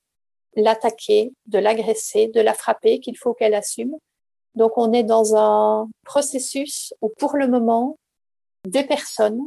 l'attaquer, 0.55 1.33
de 1.47 1.59
l'agresser, 1.59 2.29
de 2.29 2.41
la 2.41 2.55
frapper, 2.55 3.01
qu'il 3.01 3.17
faut 3.17 3.35
qu'elle 3.35 3.55
assume. 3.55 3.97
Donc 4.55 4.73
on 4.77 4.93
est 4.93 5.03
dans 5.03 5.37
un 5.37 5.89
processus 6.05 6.93
où 7.01 7.11
pour 7.19 7.37
le 7.37 7.49
moment, 7.49 7.97
des 8.65 8.85
personnes 8.85 9.41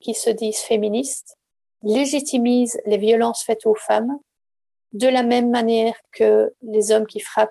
qui 0.00 0.14
se 0.14 0.30
disent 0.30 0.58
féministes 0.58 1.36
légitimisent 1.82 2.80
les 2.86 2.98
violences 2.98 3.42
faites 3.44 3.66
aux 3.66 3.74
femmes 3.74 4.18
de 4.92 5.08
la 5.08 5.22
même 5.22 5.50
manière 5.50 5.96
que 6.12 6.52
les 6.62 6.92
hommes 6.92 7.06
qui 7.06 7.20
frappent 7.20 7.50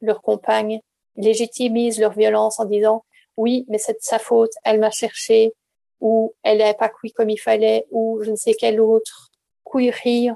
leurs 0.00 0.22
compagnes 0.22 0.80
légitimisent 1.16 2.00
leur 2.00 2.12
violence 2.12 2.58
en 2.58 2.64
disant 2.64 3.04
oui, 3.36 3.64
mais 3.68 3.78
c'est 3.78 3.94
de 3.94 3.98
sa 4.02 4.18
faute, 4.18 4.52
elle 4.64 4.80
m'a 4.80 4.90
cherché, 4.90 5.54
ou 6.00 6.34
elle 6.42 6.58
n'est 6.58 6.74
pas 6.74 6.88
cuit 6.88 7.12
comme 7.12 7.30
il 7.30 7.38
fallait, 7.38 7.86
ou 7.90 8.20
je 8.22 8.30
ne 8.30 8.36
sais 8.36 8.54
quelle 8.54 8.80
autre 8.80 9.30
couillerie 9.64 10.30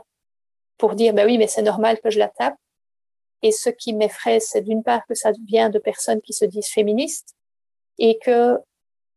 pour 0.79 0.95
dire, 0.95 1.15
ben 1.15 1.27
oui, 1.27 1.39
mais 1.39 1.47
c'est 1.47 1.63
normal 1.63 2.01
que 2.01 2.11
je 2.11 2.19
la 2.19 2.29
tape. 2.29 2.57
Et 3.43 3.53
ce 3.53 3.71
qui 3.71 3.93
m'effraie, 3.93 4.41
c'est 4.41 4.63
d'une 4.63 4.83
part 4.83 5.07
que 5.07 5.15
ça 5.15 5.33
vient 5.47 5.71
de 5.71 5.79
personnes 5.79 6.21
qui 6.21 6.33
se 6.33 6.45
disent 6.45 6.69
féministes 6.69 7.35
et 7.99 8.19
que 8.19 8.59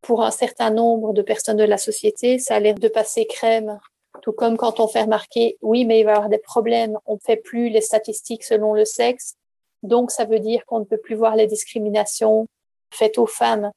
pour 0.02 0.24
un 0.24 0.32
certain 0.32 0.70
nombre 0.70 1.14
de 1.14 1.22
personnes 1.22 1.58
de 1.58 1.64
la 1.64 1.78
société, 1.78 2.38
ça 2.40 2.56
a 2.56 2.60
l'air 2.60 2.76
de 2.76 2.88
passer 2.88 3.26
crème. 3.26 3.80
Tout 4.22 4.34
comme 4.34 4.58
quand 4.58 4.80
on 4.80 4.88
fait 4.88 5.04
remarquer, 5.04 5.58
oui, 5.62 5.86
mais 5.86 6.00
il 6.00 6.04
va 6.04 6.12
y 6.12 6.16
avoir 6.16 6.30
des 6.30 6.40
problèmes, 6.40 6.98
on 7.06 7.16
ne 7.16 7.20
fait 7.20 7.38
plus 7.38 7.70
les 7.70 7.82
statistiques 7.82 8.44
selon 8.44 8.74
le 8.74 8.86
sexe, 8.86 9.36
donc 9.84 10.12
ça 10.12 10.26
veut 10.26 10.40
dire 10.40 10.66
qu'on 10.66 10.80
ne 10.80 10.86
peut 10.86 10.98
plus 10.98 11.16
voir 11.16 11.36
les 11.36 11.48
discriminations 11.48 12.48
faites 12.92 13.18
aux 13.18 13.28
femmes. 13.28 13.72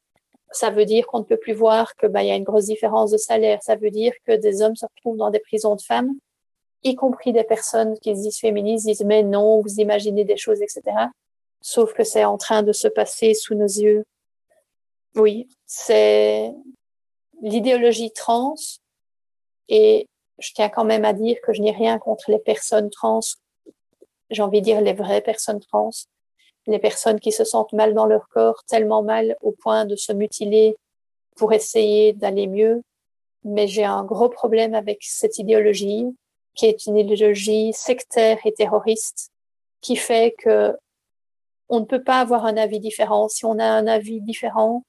Ça 0.51 0.71
veut 0.71 0.85
dire 0.85 1.07
qu'on 1.07 1.21
ne 1.21 1.25
peut 1.25 1.37
plus 1.37 1.53
voir 1.53 1.95
que 1.97 2.07
ben, 2.07 2.23
il 2.23 2.29
y 2.29 2.33
a 2.33 2.37
une 2.37 2.45
grosse 2.45 2.67
différence 2.67 3.11
de 3.13 3.17
salaire. 3.17 3.63
Ça 3.63 3.77
veut 3.77 3.91
dire 3.91 4.13
que 4.27 4.33
des 4.33 4.63
hommes 4.63 4.75
se 4.75 4.87
retrouvent 4.87 5.19
dans 5.19 5.31
des 5.31 5.39
prisons 5.39 5.77
de 5.77 5.83
femmes 5.83 6.15
y 6.83 6.95
compris 6.95 7.33
des 7.33 7.45
personnes 7.45 7.99
qui 7.99 8.17
se 8.17 8.23
disent 8.23 8.39
féministes, 8.39 8.87
disent 8.87 9.05
mais 9.05 9.23
non, 9.23 9.61
vous 9.61 9.81
imaginez 9.81 10.25
des 10.25 10.37
choses, 10.37 10.63
etc. 10.63 10.83
Sauf 11.61 11.93
que 11.93 12.05
c'est 12.05 12.25
en 12.25 12.39
train 12.39 12.63
de 12.63 12.73
se 12.73 12.89
passer 12.89 13.35
sous 13.35 13.55
nos 13.55 13.67
yeux. 13.67 14.05
Oui, 15.15 15.49
c'est 15.67 16.53
l'idéologie 17.43 18.13
trans 18.13 18.55
et 19.69 20.07
je 20.39 20.53
tiens 20.55 20.69
quand 20.69 20.85
même 20.85 21.05
à 21.05 21.13
dire 21.13 21.37
que 21.43 21.53
je 21.53 21.61
n'ai 21.61 21.71
rien 21.71 21.99
contre 21.99 22.31
les 22.31 22.39
personnes 22.39 22.91
trans. 22.91 23.21
J'ai 24.31 24.43
envie 24.43 24.61
de 24.61 24.65
dire 24.65 24.81
les 24.81 24.95
vraies 24.95 25.21
personnes 25.21 25.61
trans, 25.61 25.91
les 26.67 26.79
personnes 26.79 27.21
qui 27.21 27.33
se 27.33 27.45
sentent 27.45 27.73
mal 27.73 27.95
dans 27.95 28.07
leur 28.07 28.29
corps, 28.29 28.63
tellement 28.67 29.03
mal 29.03 29.37
au 29.43 29.53
point 29.53 29.85
de 29.85 29.97
se 29.97 30.13
mutiler 30.13 30.77
pour 31.37 31.53
essayer 31.53 32.13
d'aller 32.13 32.47
mieux. 32.47 32.83
Mais 33.45 33.67
j'ai 33.67 33.85
un 33.85 34.05
gros 34.05 34.29
problème 34.29 34.75
avec 34.75 34.99
cette 35.03 35.39
idéologie 35.39 36.07
qui 36.54 36.66
est 36.66 36.87
une 36.87 36.97
idéologie 36.97 37.73
sectaire 37.73 38.38
et 38.45 38.52
terroriste, 38.52 39.30
qui 39.80 39.97
fait 39.97 40.35
que 40.38 40.76
on 41.69 41.80
ne 41.80 41.85
peut 41.85 42.02
pas 42.02 42.21
avoir 42.21 42.47
un 42.47 42.57
avis 42.57 42.80
différent. 42.80 43.28
Si 43.28 43.45
on 43.45 43.59
a 43.59 43.64
un 43.64 43.87
avis 43.87 44.21
différent, 44.21 44.85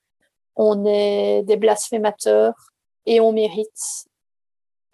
on 0.56 0.86
est 0.86 1.44
des 1.44 1.58
blasphémateurs 1.58 2.56
et 3.06 3.22
on 3.22 3.32
mérite 3.32 4.08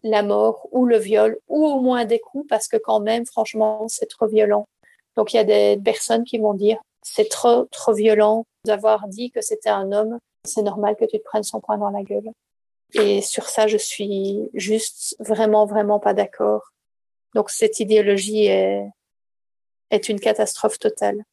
la 0.03 0.21
mort 0.21 0.67
ou 0.71 0.85
le 0.85 0.97
viol 0.97 1.37
ou 1.47 1.65
au 1.65 1.79
moins 1.79 2.05
des 2.05 2.19
coups 2.19 2.47
parce 2.47 2.67
que 2.67 2.77
quand 2.77 2.99
même, 2.99 3.25
franchement, 3.25 3.87
c'est 3.87 4.05
trop 4.07 4.27
violent. 4.27 4.67
Donc 5.15 5.33
il 5.33 5.37
y 5.37 5.39
a 5.39 5.43
des 5.43 5.79
personnes 5.83 6.23
qui 6.23 6.37
vont 6.37 6.53
dire 6.53 6.77
c'est 7.01 7.29
trop 7.29 7.65
trop 7.71 7.93
violent 7.93 8.45
d'avoir 8.65 9.07
dit 9.07 9.31
que 9.31 9.41
c'était 9.41 9.69
un 9.69 9.91
homme. 9.91 10.19
C'est 10.43 10.61
normal 10.61 10.95
que 10.97 11.05
tu 11.05 11.17
te 11.17 11.23
prennes 11.23 11.43
son 11.43 11.61
poing 11.61 11.77
dans 11.77 11.89
la 11.89 12.03
gueule. 12.03 12.31
Et 12.93 13.21
sur 13.21 13.49
ça, 13.49 13.67
je 13.67 13.77
suis 13.77 14.49
juste 14.53 15.15
vraiment 15.19 15.65
vraiment 15.65 15.99
pas 15.99 16.13
d'accord. 16.13 16.71
Donc 17.35 17.49
cette 17.49 17.79
idéologie 17.79 18.45
est 18.45 18.83
est 19.89 20.09
une 20.09 20.19
catastrophe 20.19 20.79
totale. 20.79 21.23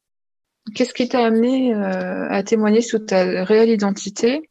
Qu'est-ce 0.73 0.93
qui 0.93 1.07
t'a 1.07 1.25
amené 1.25 1.73
euh, 1.73 2.27
à 2.29 2.41
témoigner 2.43 2.81
sous 2.81 2.99
ta 2.99 3.43
réelle 3.43 3.69
identité? 3.69 4.49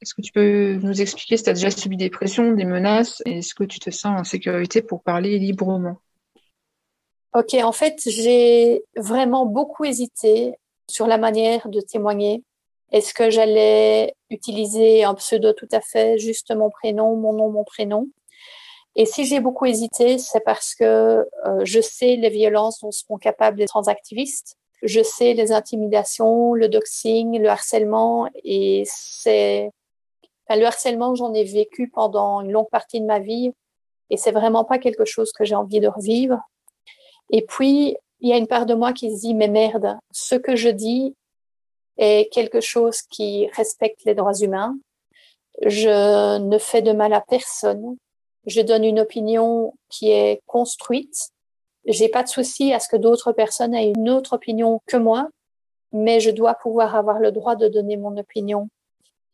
Est-ce 0.00 0.14
que 0.14 0.22
tu 0.22 0.30
peux 0.30 0.74
nous 0.74 1.00
expliquer 1.00 1.36
si 1.36 1.44
tu 1.44 1.50
as 1.50 1.54
déjà 1.54 1.70
subi 1.70 1.96
des 1.96 2.10
pressions, 2.10 2.52
des 2.52 2.64
menaces? 2.64 3.22
Et 3.24 3.38
est-ce 3.38 3.54
que 3.54 3.64
tu 3.64 3.80
te 3.80 3.90
sens 3.90 4.20
en 4.20 4.24
sécurité 4.24 4.82
pour 4.82 5.02
parler 5.02 5.38
librement? 5.38 5.98
Ok, 7.34 7.54
en 7.54 7.72
fait, 7.72 8.00
j'ai 8.06 8.84
vraiment 8.96 9.46
beaucoup 9.46 9.84
hésité 9.84 10.54
sur 10.88 11.06
la 11.06 11.18
manière 11.18 11.68
de 11.68 11.80
témoigner. 11.80 12.44
Est-ce 12.92 13.14
que 13.14 13.30
j'allais 13.30 14.14
utiliser 14.30 15.04
un 15.04 15.14
pseudo 15.14 15.52
tout 15.52 15.68
à 15.72 15.80
fait, 15.80 16.18
juste 16.18 16.54
mon 16.54 16.70
prénom, 16.70 17.16
mon 17.16 17.32
nom, 17.32 17.50
mon 17.50 17.64
prénom? 17.64 18.08
Et 18.94 19.04
si 19.04 19.26
j'ai 19.26 19.40
beaucoup 19.40 19.66
hésité, 19.66 20.18
c'est 20.18 20.40
parce 20.40 20.74
que 20.74 20.84
euh, 21.46 21.64
je 21.64 21.80
sais 21.80 22.16
les 22.16 22.30
violences 22.30 22.80
dont 22.80 22.90
sont 22.90 23.18
capables 23.18 23.58
les 23.58 23.66
transactivistes 23.66 24.56
je 24.82 25.02
sais 25.02 25.34
les 25.34 25.52
intimidations, 25.52 26.54
le 26.54 26.68
doxing, 26.68 27.38
le 27.40 27.48
harcèlement 27.48 28.28
et 28.44 28.84
c'est 28.86 29.70
le 30.48 30.64
harcèlement 30.64 31.14
j'en 31.14 31.34
ai 31.34 31.44
vécu 31.44 31.88
pendant 31.88 32.40
une 32.40 32.52
longue 32.52 32.70
partie 32.70 33.00
de 33.00 33.06
ma 33.06 33.18
vie 33.18 33.52
et 34.10 34.16
c'est 34.16 34.32
vraiment 34.32 34.64
pas 34.64 34.78
quelque 34.78 35.04
chose 35.04 35.32
que 35.32 35.44
j'ai 35.44 35.54
envie 35.54 35.80
de 35.80 35.88
revivre. 35.88 36.40
Et 37.30 37.44
puis 37.44 37.96
il 38.20 38.28
y 38.28 38.32
a 38.32 38.36
une 38.36 38.46
part 38.46 38.66
de 38.66 38.74
moi 38.74 38.92
qui 38.92 39.14
se 39.14 39.20
dit 39.20 39.34
mais 39.34 39.48
merde, 39.48 39.98
ce 40.12 40.36
que 40.36 40.56
je 40.56 40.68
dis 40.68 41.14
est 41.98 42.32
quelque 42.32 42.60
chose 42.60 43.02
qui 43.02 43.48
respecte 43.52 44.04
les 44.04 44.14
droits 44.14 44.38
humains. 44.38 44.76
Je 45.64 46.38
ne 46.38 46.58
fais 46.58 46.82
de 46.82 46.92
mal 46.92 47.12
à 47.12 47.20
personne. 47.20 47.96
Je 48.46 48.60
donne 48.60 48.84
une 48.84 49.00
opinion 49.00 49.74
qui 49.88 50.10
est 50.10 50.40
construite 50.46 51.32
j'ai 51.86 52.08
pas 52.08 52.22
de 52.22 52.28
souci 52.28 52.72
à 52.72 52.80
ce 52.80 52.88
que 52.88 52.96
d'autres 52.96 53.32
personnes 53.32 53.74
aient 53.74 53.92
une 53.96 54.10
autre 54.10 54.34
opinion 54.34 54.80
que 54.86 54.96
moi, 54.96 55.28
mais 55.92 56.20
je 56.20 56.30
dois 56.30 56.54
pouvoir 56.54 56.96
avoir 56.96 57.18
le 57.20 57.30
droit 57.30 57.54
de 57.56 57.68
donner 57.68 57.96
mon 57.96 58.16
opinion. 58.16 58.68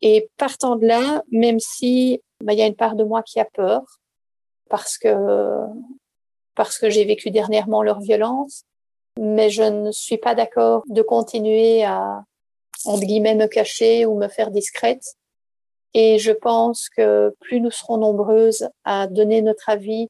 Et 0.01 0.29
partant 0.37 0.75
de 0.75 0.85
là, 0.85 1.23
même 1.31 1.59
si 1.59 2.21
bah, 2.41 2.53
il 2.53 2.59
y 2.59 2.61
a 2.61 2.67
une 2.67 2.75
part 2.75 2.95
de 2.95 3.03
moi 3.03 3.23
qui 3.23 3.39
a 3.39 3.45
peur 3.45 3.81
parce 4.69 4.97
que 4.97 5.15
parce 6.55 6.77
que 6.77 6.89
j'ai 6.89 7.05
vécu 7.05 7.31
dernièrement 7.31 7.81
leur 7.81 7.99
violence, 7.99 8.65
mais 9.19 9.49
je 9.49 9.63
ne 9.63 9.91
suis 9.91 10.17
pas 10.17 10.35
d'accord 10.35 10.83
de 10.87 11.01
continuer 11.01 11.83
à 11.83 12.23
entre 12.85 13.05
guillemets 13.05 13.35
me 13.35 13.47
cacher 13.47 14.05
ou 14.05 14.17
me 14.17 14.27
faire 14.27 14.51
discrète. 14.51 15.15
Et 15.93 16.17
je 16.17 16.31
pense 16.31 16.89
que 16.89 17.35
plus 17.39 17.61
nous 17.61 17.71
serons 17.71 17.97
nombreuses 17.97 18.67
à 18.83 19.07
donner 19.07 19.41
notre 19.41 19.69
avis 19.69 20.09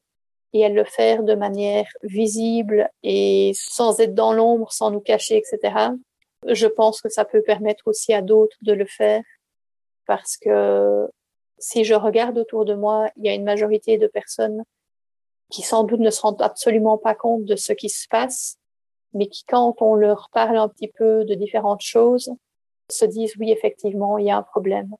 et 0.52 0.64
à 0.64 0.68
le 0.68 0.84
faire 0.84 1.22
de 1.22 1.34
manière 1.34 1.86
visible 2.02 2.88
et 3.02 3.52
sans 3.54 4.00
être 4.00 4.14
dans 4.14 4.32
l'ombre, 4.32 4.72
sans 4.72 4.90
nous 4.90 5.00
cacher, 5.00 5.36
etc. 5.36 5.90
Je 6.46 6.66
pense 6.66 7.00
que 7.00 7.08
ça 7.08 7.24
peut 7.24 7.42
permettre 7.42 7.82
aussi 7.86 8.14
à 8.14 8.22
d'autres 8.22 8.56
de 8.62 8.72
le 8.72 8.86
faire 8.86 9.22
parce 10.06 10.36
que 10.36 11.08
si 11.58 11.84
je 11.84 11.94
regarde 11.94 12.38
autour 12.38 12.64
de 12.64 12.74
moi, 12.74 13.10
il 13.16 13.24
y 13.24 13.28
a 13.28 13.34
une 13.34 13.44
majorité 13.44 13.98
de 13.98 14.06
personnes 14.06 14.64
qui 15.50 15.62
sans 15.62 15.84
doute 15.84 16.00
ne 16.00 16.10
se 16.10 16.20
rendent 16.20 16.42
absolument 16.42 16.98
pas 16.98 17.14
compte 17.14 17.44
de 17.44 17.56
ce 17.56 17.72
qui 17.72 17.88
se 17.88 18.06
passe, 18.08 18.58
mais 19.12 19.28
qui, 19.28 19.44
quand 19.44 19.80
on 19.80 19.94
leur 19.94 20.28
parle 20.32 20.56
un 20.56 20.68
petit 20.68 20.88
peu 20.88 21.24
de 21.24 21.34
différentes 21.34 21.82
choses, 21.82 22.30
se 22.90 23.04
disent 23.04 23.34
oui, 23.38 23.50
effectivement, 23.50 24.18
il 24.18 24.26
y 24.26 24.30
a 24.30 24.36
un 24.36 24.42
problème. 24.42 24.90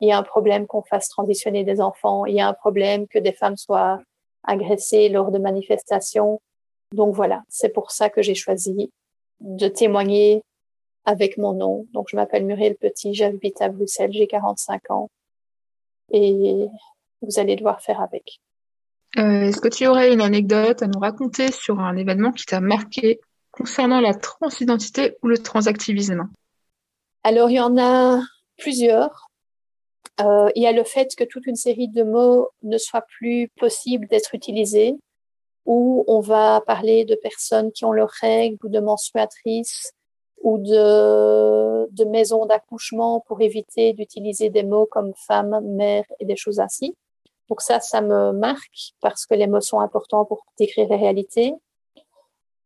Il 0.00 0.08
y 0.08 0.12
a 0.12 0.18
un 0.18 0.22
problème 0.22 0.66
qu'on 0.66 0.82
fasse 0.82 1.08
transitionner 1.08 1.64
des 1.64 1.80
enfants. 1.80 2.24
Il 2.24 2.34
y 2.34 2.40
a 2.40 2.48
un 2.48 2.54
problème 2.54 3.06
que 3.06 3.18
des 3.18 3.32
femmes 3.32 3.56
soient 3.56 4.00
agressés 4.44 5.08
lors 5.08 5.30
de 5.30 5.38
manifestations. 5.38 6.40
Donc 6.92 7.14
voilà, 7.14 7.42
c'est 7.48 7.68
pour 7.68 7.90
ça 7.90 8.08
que 8.08 8.22
j'ai 8.22 8.34
choisi 8.34 8.90
de 9.40 9.68
témoigner 9.68 10.42
avec 11.04 11.38
mon 11.38 11.52
nom. 11.52 11.86
Donc 11.92 12.08
je 12.10 12.16
m'appelle 12.16 12.44
Muriel 12.44 12.76
Petit, 12.76 13.14
j'habite 13.14 13.60
à 13.60 13.68
Bruxelles, 13.68 14.12
j'ai 14.12 14.26
45 14.26 14.90
ans 14.90 15.10
et 16.12 16.66
vous 17.22 17.38
allez 17.38 17.56
devoir 17.56 17.80
faire 17.80 18.00
avec. 18.00 18.40
Euh, 19.18 19.42
Est-ce 19.42 19.60
que 19.60 19.68
tu 19.68 19.86
aurais 19.86 20.12
une 20.12 20.20
anecdote 20.20 20.82
à 20.82 20.86
nous 20.86 21.00
raconter 21.00 21.50
sur 21.50 21.80
un 21.80 21.96
événement 21.96 22.32
qui 22.32 22.44
t'a 22.46 22.60
marqué 22.60 23.20
concernant 23.50 24.00
la 24.00 24.14
transidentité 24.14 25.16
ou 25.22 25.28
le 25.28 25.38
transactivisme? 25.38 26.28
Alors 27.22 27.50
il 27.50 27.54
y 27.54 27.60
en 27.60 27.76
a 27.78 28.20
plusieurs. 28.56 29.30
Euh, 30.20 30.50
il 30.54 30.62
y 30.62 30.66
a 30.66 30.72
le 30.72 30.84
fait 30.84 31.14
que 31.16 31.24
toute 31.24 31.46
une 31.46 31.56
série 31.56 31.88
de 31.88 32.02
mots 32.02 32.48
ne 32.62 32.78
soit 32.78 33.04
plus 33.18 33.48
possible 33.58 34.06
d'être 34.06 34.34
utilisés, 34.34 34.94
où 35.66 36.04
on 36.08 36.20
va 36.20 36.62
parler 36.66 37.04
de 37.04 37.14
personnes 37.14 37.72
qui 37.72 37.84
ont 37.84 37.92
leurs 37.92 38.10
règles 38.20 38.58
ou 38.64 38.68
de 38.68 38.80
menstruatrices 38.80 39.92
ou 40.42 40.58
de, 40.58 41.86
de 41.90 42.04
maisons 42.04 42.46
d'accouchement 42.46 43.20
pour 43.20 43.40
éviter 43.42 43.92
d'utiliser 43.92 44.48
des 44.48 44.62
mots 44.62 44.86
comme 44.86 45.12
femme, 45.14 45.60
mère 45.62 46.04
et 46.18 46.24
des 46.24 46.36
choses 46.36 46.60
ainsi. 46.60 46.96
Donc 47.48 47.60
ça, 47.60 47.80
ça 47.80 48.00
me 48.00 48.32
marque 48.32 48.94
parce 49.00 49.26
que 49.26 49.34
les 49.34 49.46
mots 49.46 49.60
sont 49.60 49.80
importants 49.80 50.24
pour 50.24 50.44
décrire 50.58 50.88
les 50.88 50.96
réalités. 50.96 51.52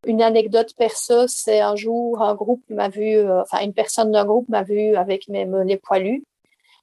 Une 0.06 0.22
anecdote 0.22 0.74
perso, 0.76 1.26
c'est 1.26 1.60
un 1.60 1.76
jour 1.76 2.22
un 2.22 2.34
groupe 2.34 2.62
m'a 2.68 2.88
vu, 2.88 3.16
euh, 3.16 3.42
enfin 3.42 3.60
une 3.62 3.72
personne 3.72 4.12
d'un 4.12 4.24
groupe 4.24 4.48
m'a 4.48 4.62
vu 4.62 4.96
avec 4.96 5.28
mes 5.28 5.46
les 5.64 5.76
poilus 5.76 6.24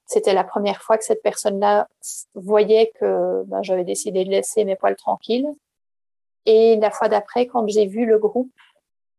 c'était 0.06 0.34
la 0.34 0.44
première 0.44 0.82
fois 0.82 0.98
que 0.98 1.04
cette 1.04 1.22
personne-là 1.22 1.88
voyait 2.34 2.92
que 3.00 3.44
ben, 3.44 3.62
j'avais 3.62 3.84
décidé 3.84 4.24
de 4.24 4.30
laisser 4.30 4.64
mes 4.64 4.76
poils 4.76 4.96
tranquilles. 4.96 5.48
Et 6.44 6.76
la 6.76 6.90
fois 6.90 7.08
d'après, 7.08 7.46
quand 7.46 7.66
j'ai 7.68 7.86
vu 7.86 8.04
le 8.04 8.18
groupe, 8.18 8.52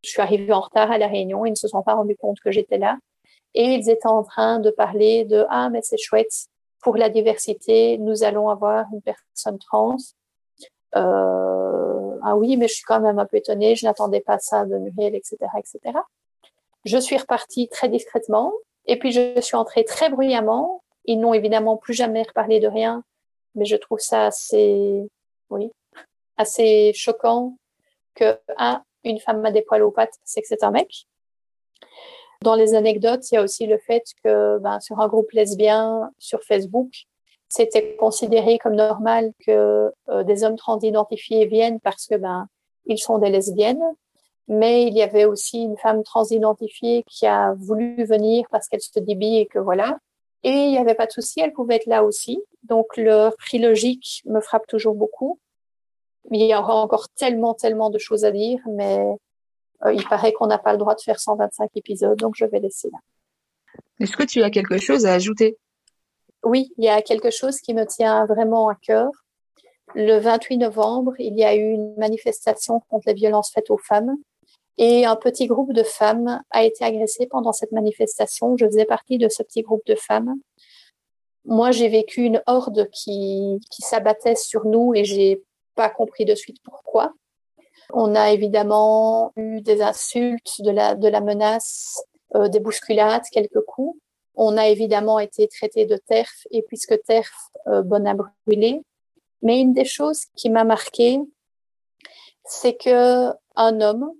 je 0.03 0.09
suis 0.09 0.21
arrivée 0.21 0.53
en 0.53 0.59
retard 0.59 0.91
à 0.91 0.97
la 0.97 1.07
réunion, 1.07 1.45
ils 1.45 1.51
ne 1.51 1.55
se 1.55 1.67
sont 1.67 1.81
pas 1.81 1.95
rendus 1.95 2.17
compte 2.17 2.39
que 2.41 2.51
j'étais 2.51 2.77
là. 2.77 2.97
Et 3.55 3.73
ils 3.73 3.89
étaient 3.89 4.07
en 4.07 4.23
train 4.23 4.59
de 4.59 4.69
parler 4.69 5.25
de 5.25 5.45
Ah, 5.49 5.69
mais 5.69 5.81
c'est 5.81 5.97
chouette, 5.97 6.47
pour 6.81 6.97
la 6.97 7.09
diversité, 7.09 7.97
nous 7.97 8.23
allons 8.23 8.49
avoir 8.49 8.85
une 8.93 9.01
personne 9.01 9.57
trans. 9.59 9.95
Euh, 10.95 12.12
ah 12.23 12.35
oui, 12.37 12.55
mais 12.57 12.67
je 12.67 12.75
suis 12.75 12.83
quand 12.83 13.01
même 13.01 13.19
un 13.19 13.25
peu 13.25 13.37
étonnée, 13.37 13.75
je 13.75 13.85
n'attendais 13.85 14.21
pas 14.21 14.39
ça 14.39 14.65
de 14.65 14.77
Muriel, 14.77 15.13
etc., 15.13 15.37
etc. 15.57 15.99
Je 16.85 16.97
suis 16.97 17.17
repartie 17.17 17.67
très 17.67 17.89
discrètement 17.89 18.53
et 18.85 18.97
puis 18.97 19.11
je 19.11 19.39
suis 19.41 19.55
entrée 19.55 19.83
très 19.83 20.09
bruyamment. 20.09 20.83
Ils 21.05 21.19
n'ont 21.19 21.33
évidemment 21.33 21.75
plus 21.75 21.93
jamais 21.93 22.23
reparlé 22.23 22.59
de 22.61 22.67
rien, 22.67 23.03
mais 23.55 23.65
je 23.65 23.75
trouve 23.75 23.99
ça 23.99 24.27
assez, 24.27 25.01
oui, 25.49 25.71
assez 26.37 26.93
choquant 26.93 27.57
que 28.15 28.39
un, 28.57 28.81
une 29.03 29.19
femme 29.19 29.45
a 29.45 29.51
des 29.51 29.61
poils 29.61 29.83
aux 29.83 29.91
pattes, 29.91 30.17
c'est 30.23 30.41
que 30.41 30.47
c'est 30.47 30.63
un 30.63 30.71
mec. 30.71 31.07
Dans 32.41 32.55
les 32.55 32.73
anecdotes, 32.73 33.29
il 33.31 33.35
y 33.35 33.37
a 33.37 33.41
aussi 33.41 33.65
le 33.67 33.77
fait 33.77 34.03
que 34.23 34.59
ben, 34.59 34.79
sur 34.79 34.99
un 34.99 35.07
groupe 35.07 35.31
lesbien 35.31 36.11
sur 36.19 36.41
Facebook, 36.43 37.05
c'était 37.55 37.95
considéré 37.97 38.57
comme 38.57 38.75
normal 38.75 39.31
que 39.45 39.91
euh, 40.09 40.23
des 40.23 40.43
hommes 40.43 40.55
trans 40.55 40.79
identifiés 40.79 41.45
viennent 41.45 41.79
parce 41.79 42.07
que 42.07 42.15
ben 42.15 42.47
ils 42.85 42.97
sont 42.97 43.19
des 43.19 43.29
lesbiennes 43.29 43.83
mais 44.47 44.83
il 44.87 44.93
y 44.93 45.01
avait 45.01 45.25
aussi 45.25 45.61
une 45.61 45.77
femme 45.77 46.03
transidentifiée 46.03 47.03
qui 47.07 47.25
a 47.25 47.53
voulu 47.53 48.03
venir 48.05 48.45
parce 48.51 48.67
qu'elle 48.67 48.81
se 48.81 48.99
bi 48.99 49.37
et 49.37 49.45
que 49.45 49.59
voilà. 49.59 49.99
Et 50.43 50.51
il 50.51 50.71
n'y 50.71 50.77
avait 50.77 50.95
pas 50.95 51.05
de 51.05 51.11
souci, 51.11 51.39
elle 51.39 51.53
pouvait 51.53 51.75
être 51.75 51.85
là 51.85 52.03
aussi. 52.03 52.43
Donc 52.63 52.97
le 52.97 53.29
prix 53.37 53.59
logique 53.59 54.21
me 54.25 54.41
frappe 54.41 54.67
toujours 54.67 54.95
beaucoup. 54.95 55.39
Il 56.31 56.41
y 56.41 56.53
aura 56.53 56.75
encore 56.75 57.07
tellement, 57.09 57.53
tellement 57.53 57.89
de 57.89 57.97
choses 57.97 58.25
à 58.25 58.31
dire, 58.31 58.59
mais 58.67 58.99
euh, 59.85 59.93
il 59.93 60.05
paraît 60.07 60.33
qu'on 60.33 60.47
n'a 60.47 60.57
pas 60.57 60.73
le 60.73 60.77
droit 60.77 60.95
de 60.95 61.01
faire 61.01 61.19
125 61.19 61.69
épisodes, 61.75 62.17
donc 62.17 62.33
je 62.35 62.45
vais 62.45 62.59
laisser 62.59 62.89
là. 62.91 62.99
Est-ce 63.99 64.17
que 64.17 64.23
tu 64.23 64.41
as 64.41 64.49
quelque 64.49 64.77
chose 64.77 65.05
à 65.05 65.13
ajouter? 65.13 65.57
Oui, 66.43 66.73
il 66.77 66.83
y 66.85 66.89
a 66.89 67.01
quelque 67.01 67.31
chose 67.31 67.59
qui 67.61 67.73
me 67.73 67.85
tient 67.85 68.25
vraiment 68.25 68.69
à 68.69 68.75
cœur. 68.75 69.09
Le 69.95 70.17
28 70.17 70.57
novembre, 70.57 71.13
il 71.19 71.37
y 71.37 71.43
a 71.43 71.55
eu 71.55 71.71
une 71.71 71.95
manifestation 71.97 72.81
contre 72.89 73.07
les 73.07 73.13
violences 73.13 73.51
faites 73.51 73.69
aux 73.69 73.77
femmes 73.77 74.17
et 74.77 75.05
un 75.05 75.15
petit 75.15 75.47
groupe 75.47 75.73
de 75.73 75.83
femmes 75.83 76.41
a 76.49 76.63
été 76.63 76.83
agressé 76.83 77.27
pendant 77.27 77.51
cette 77.51 77.71
manifestation. 77.71 78.57
Je 78.57 78.65
faisais 78.65 78.85
partie 78.85 79.17
de 79.17 79.29
ce 79.29 79.43
petit 79.43 79.61
groupe 79.61 79.85
de 79.85 79.95
femmes. 79.95 80.35
Moi, 81.45 81.71
j'ai 81.71 81.89
vécu 81.89 82.23
une 82.23 82.41
horde 82.47 82.89
qui, 82.91 83.59
s'abattait 83.69 84.35
sur 84.35 84.65
nous 84.65 84.93
et 84.95 85.03
j'ai 85.03 85.43
pas 85.75 85.89
compris 85.89 86.25
de 86.25 86.35
suite 86.35 86.57
pourquoi. 86.63 87.13
On 87.91 88.15
a 88.15 88.31
évidemment 88.31 89.33
eu 89.35 89.61
des 89.61 89.81
insultes, 89.81 90.61
de 90.61 90.71
la, 90.71 90.95
de 90.95 91.07
la 91.07 91.21
menace, 91.21 92.01
euh, 92.35 92.47
des 92.47 92.59
bousculades, 92.59 93.23
quelques 93.31 93.61
coups. 93.67 93.99
On 94.35 94.57
a 94.57 94.67
évidemment 94.67 95.19
été 95.19 95.47
traité 95.47 95.85
de 95.85 95.97
TERF 95.97 96.47
et 96.51 96.63
puisque 96.63 97.01
TERF, 97.03 97.31
euh, 97.67 97.81
bonne 97.81 98.07
à 98.07 98.15
brûler. 98.15 98.81
Mais 99.41 99.59
une 99.59 99.73
des 99.73 99.85
choses 99.85 100.25
qui 100.35 100.49
m'a 100.49 100.63
marqué, 100.63 101.19
c'est 102.45 102.75
que 102.75 103.29
un 103.55 103.81
homme 103.81 104.11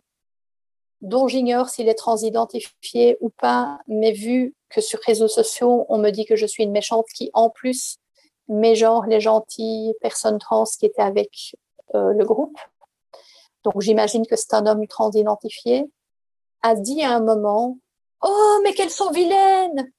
dont 1.02 1.28
j'ignore 1.28 1.70
s'il 1.70 1.90
est 1.90 1.96
transidentifié 1.96 3.18
ou 3.20 3.30
pas, 3.30 3.80
mais 3.88 4.12
vu 4.12 4.56
que 4.70 4.82
sur 4.82 5.00
réseaux 5.00 5.28
sociaux, 5.28 5.86
on 5.90 5.98
me 5.98 6.12
dit 6.12 6.26
que 6.26 6.36
je 6.36 6.46
suis 6.46 6.64
une 6.64 6.72
méchante 6.72 7.06
qui, 7.14 7.30
en 7.34 7.50
plus, 7.50 7.98
mégenre 8.48 9.06
les 9.08 9.20
gentilles 9.20 9.94
personnes 10.02 10.40
trans 10.40 10.64
qui 10.64 10.86
étaient 10.86 11.02
avec 11.02 11.56
euh, 11.96 12.14
le 12.14 12.26
groupe. 12.26 12.58
Donc 13.64 13.82
j'imagine 13.82 14.26
que 14.26 14.36
c'est 14.36 14.54
un 14.54 14.66
homme 14.66 14.88
transidentifié, 14.88 15.86
a 16.62 16.76
dit 16.76 17.02
à 17.04 17.16
un 17.16 17.22
moment 17.22 17.78
Oh, 18.22 18.60
mais 18.64 18.74
qu'elles 18.74 18.90
sont 18.90 19.12
vilaines 19.12 19.92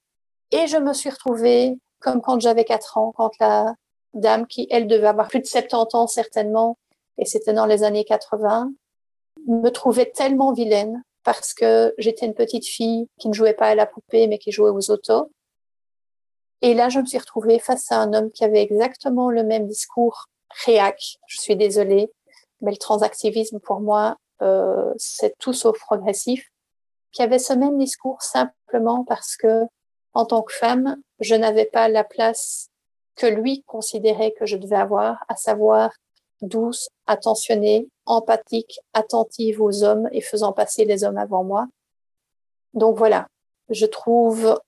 Et 0.50 0.66
je 0.66 0.76
me 0.76 0.92
suis 0.92 1.10
retrouvée 1.10 1.78
comme 2.00 2.20
quand 2.20 2.40
j'avais 2.40 2.64
4 2.64 2.98
ans, 2.98 3.12
quand 3.16 3.30
la 3.40 3.74
dame 4.12 4.46
qui, 4.46 4.66
elle, 4.70 4.86
devait 4.86 5.06
avoir 5.06 5.28
plus 5.28 5.40
de 5.40 5.46
70 5.46 5.94
ans 5.94 6.06
certainement, 6.06 6.78
et 7.18 7.24
c'était 7.24 7.52
dans 7.52 7.66
les 7.66 7.82
années 7.82 8.04
80, 8.04 8.70
me 9.46 9.68
trouvait 9.70 10.10
tellement 10.10 10.52
vilaine 10.52 11.02
parce 11.22 11.54
que 11.54 11.94
j'étais 11.98 12.26
une 12.26 12.34
petite 12.34 12.66
fille 12.66 13.08
qui 13.18 13.28
ne 13.28 13.32
jouait 13.32 13.54
pas 13.54 13.68
à 13.68 13.74
la 13.74 13.86
poupée 13.86 14.26
mais 14.26 14.38
qui 14.38 14.52
jouait 14.52 14.70
aux 14.70 14.90
autos. 14.90 15.30
Et 16.62 16.74
là, 16.74 16.88
je 16.88 17.00
me 17.00 17.06
suis 17.06 17.18
retrouvée 17.18 17.58
face 17.58 17.90
à 17.92 17.98
un 17.98 18.12
homme 18.14 18.30
qui 18.30 18.44
avait 18.44 18.62
exactement 18.62 19.30
le 19.30 19.42
même 19.42 19.66
discours 19.66 20.26
réac. 20.64 21.18
Je 21.26 21.40
suis 21.40 21.56
désolée, 21.56 22.10
mais 22.60 22.70
le 22.70 22.76
transactivisme 22.76 23.58
pour 23.60 23.80
moi, 23.80 24.16
euh, 24.42 24.92
c'est 24.96 25.34
tout 25.38 25.52
sauf 25.52 25.78
progressif. 25.78 26.48
Qui 27.12 27.22
avait 27.22 27.38
ce 27.38 27.52
même 27.52 27.78
discours 27.78 28.22
simplement 28.22 29.04
parce 29.04 29.36
que, 29.36 29.64
en 30.14 30.24
tant 30.24 30.42
que 30.42 30.52
femme, 30.52 30.96
je 31.20 31.34
n'avais 31.34 31.66
pas 31.66 31.88
la 31.88 32.04
place 32.04 32.70
que 33.16 33.26
lui 33.26 33.62
considérait 33.66 34.32
que 34.32 34.46
je 34.46 34.56
devais 34.56 34.76
avoir, 34.76 35.24
à 35.28 35.36
savoir 35.36 35.90
douce, 36.42 36.88
attentionnée, 37.06 37.88
empathique, 38.06 38.80
attentive 38.92 39.60
aux 39.60 39.82
hommes 39.82 40.08
et 40.12 40.20
faisant 40.20 40.52
passer 40.52 40.84
les 40.84 41.04
hommes 41.04 41.18
avant 41.18 41.44
moi. 41.44 41.66
Donc 42.74 42.96
voilà, 42.96 43.28
je 43.70 43.86
trouve 43.86 44.60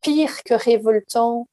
pire 0.00 0.42
que 0.44 0.54
révoltant 0.54 1.48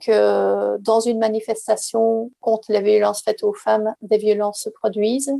que 0.00 0.76
dans 0.78 1.00
une 1.00 1.18
manifestation 1.18 2.30
contre 2.40 2.72
les 2.72 2.82
violences 2.82 3.22
faites 3.22 3.42
aux 3.42 3.54
femmes, 3.54 3.94
des 4.02 4.18
violences 4.18 4.60
se 4.60 4.70
produisent. 4.70 5.34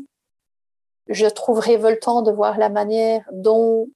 Je 1.09 1.27
trouve 1.27 1.59
révoltant 1.59 2.23
de 2.23 2.33
voir 2.33 2.59
la 2.59 2.71
manière 2.71 3.29
dont 3.33 3.89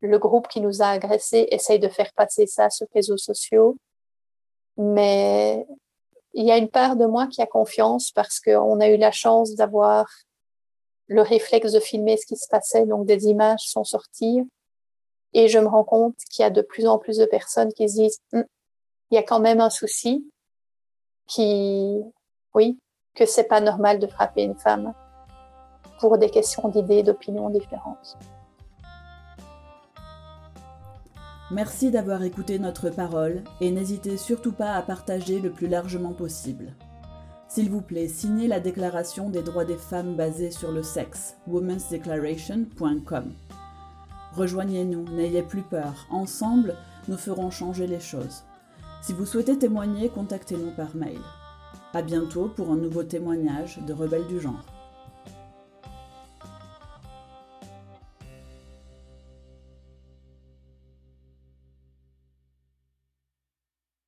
le 0.00 0.18
groupe 0.18 0.48
qui 0.48 0.60
nous 0.60 0.82
a 0.82 0.88
agressés 0.88 1.48
essaye 1.50 1.78
de 1.78 1.88
faire 1.88 2.12
passer 2.14 2.46
ça 2.46 2.70
sur 2.70 2.86
les 2.86 3.00
réseaux 3.00 3.16
sociaux. 3.16 3.76
Mais 4.76 5.66
il 6.34 6.44
y 6.44 6.52
a 6.52 6.56
une 6.56 6.68
part 6.68 6.96
de 6.96 7.06
moi 7.06 7.26
qui 7.26 7.42
a 7.42 7.46
confiance 7.46 8.12
parce 8.12 8.40
qu'on 8.40 8.80
a 8.80 8.88
eu 8.88 8.96
la 8.96 9.10
chance 9.10 9.54
d'avoir 9.54 10.08
le 11.08 11.22
réflexe 11.22 11.72
de 11.72 11.80
filmer 11.80 12.16
ce 12.16 12.26
qui 12.26 12.36
se 12.36 12.46
passait, 12.48 12.86
donc 12.86 13.06
des 13.06 13.26
images 13.26 13.62
sont 13.62 13.84
sorties. 13.84 14.42
Et 15.32 15.48
je 15.48 15.58
me 15.58 15.66
rends 15.66 15.84
compte 15.84 16.16
qu'il 16.30 16.42
y 16.42 16.46
a 16.46 16.50
de 16.50 16.62
plus 16.62 16.86
en 16.86 16.98
plus 16.98 17.16
de 17.16 17.24
personnes 17.24 17.72
qui 17.72 17.88
se 17.88 17.94
disent, 17.96 18.20
hum, 18.32 18.44
il 19.10 19.14
y 19.14 19.18
a 19.18 19.22
quand 19.22 19.40
même 19.40 19.60
un 19.60 19.70
souci, 19.70 20.30
qui, 21.26 22.00
oui, 22.54 22.78
que 23.14 23.26
c'est 23.26 23.44
pas 23.44 23.60
normal 23.60 23.98
de 23.98 24.06
frapper 24.06 24.42
une 24.42 24.58
femme 24.58 24.94
pour 26.00 26.18
des 26.18 26.30
questions 26.30 26.68
d'idées, 26.68 27.02
d'opinions 27.02 27.50
différentes. 27.50 28.16
Merci 31.50 31.90
d'avoir 31.90 32.22
écouté 32.24 32.58
notre 32.58 32.90
parole 32.90 33.42
et 33.62 33.70
n'hésitez 33.70 34.18
surtout 34.18 34.52
pas 34.52 34.74
à 34.74 34.82
partager 34.82 35.40
le 35.40 35.50
plus 35.50 35.66
largement 35.66 36.12
possible. 36.12 36.74
S'il 37.48 37.70
vous 37.70 37.80
plaît, 37.80 38.06
signez 38.06 38.48
la 38.48 38.60
déclaration 38.60 39.30
des 39.30 39.40
droits 39.40 39.64
des 39.64 39.78
femmes 39.78 40.14
basée 40.14 40.50
sur 40.50 40.70
le 40.70 40.82
sexe, 40.82 41.36
womensdeclaration.com. 41.46 43.32
Rejoignez-nous, 44.34 45.04
n'ayez 45.16 45.42
plus 45.42 45.62
peur, 45.62 46.06
ensemble, 46.10 46.74
nous 47.08 47.16
ferons 47.16 47.50
changer 47.50 47.86
les 47.86 48.00
choses. 48.00 48.44
Si 49.00 49.14
vous 49.14 49.24
souhaitez 49.24 49.56
témoigner, 49.56 50.10
contactez-nous 50.10 50.72
par 50.76 50.94
mail. 50.94 51.18
À 51.94 52.02
bientôt 52.02 52.52
pour 52.54 52.70
un 52.70 52.76
nouveau 52.76 53.04
témoignage 53.04 53.78
de 53.86 53.94
Rebelles 53.94 54.26
du 54.26 54.38
genre. 54.38 54.77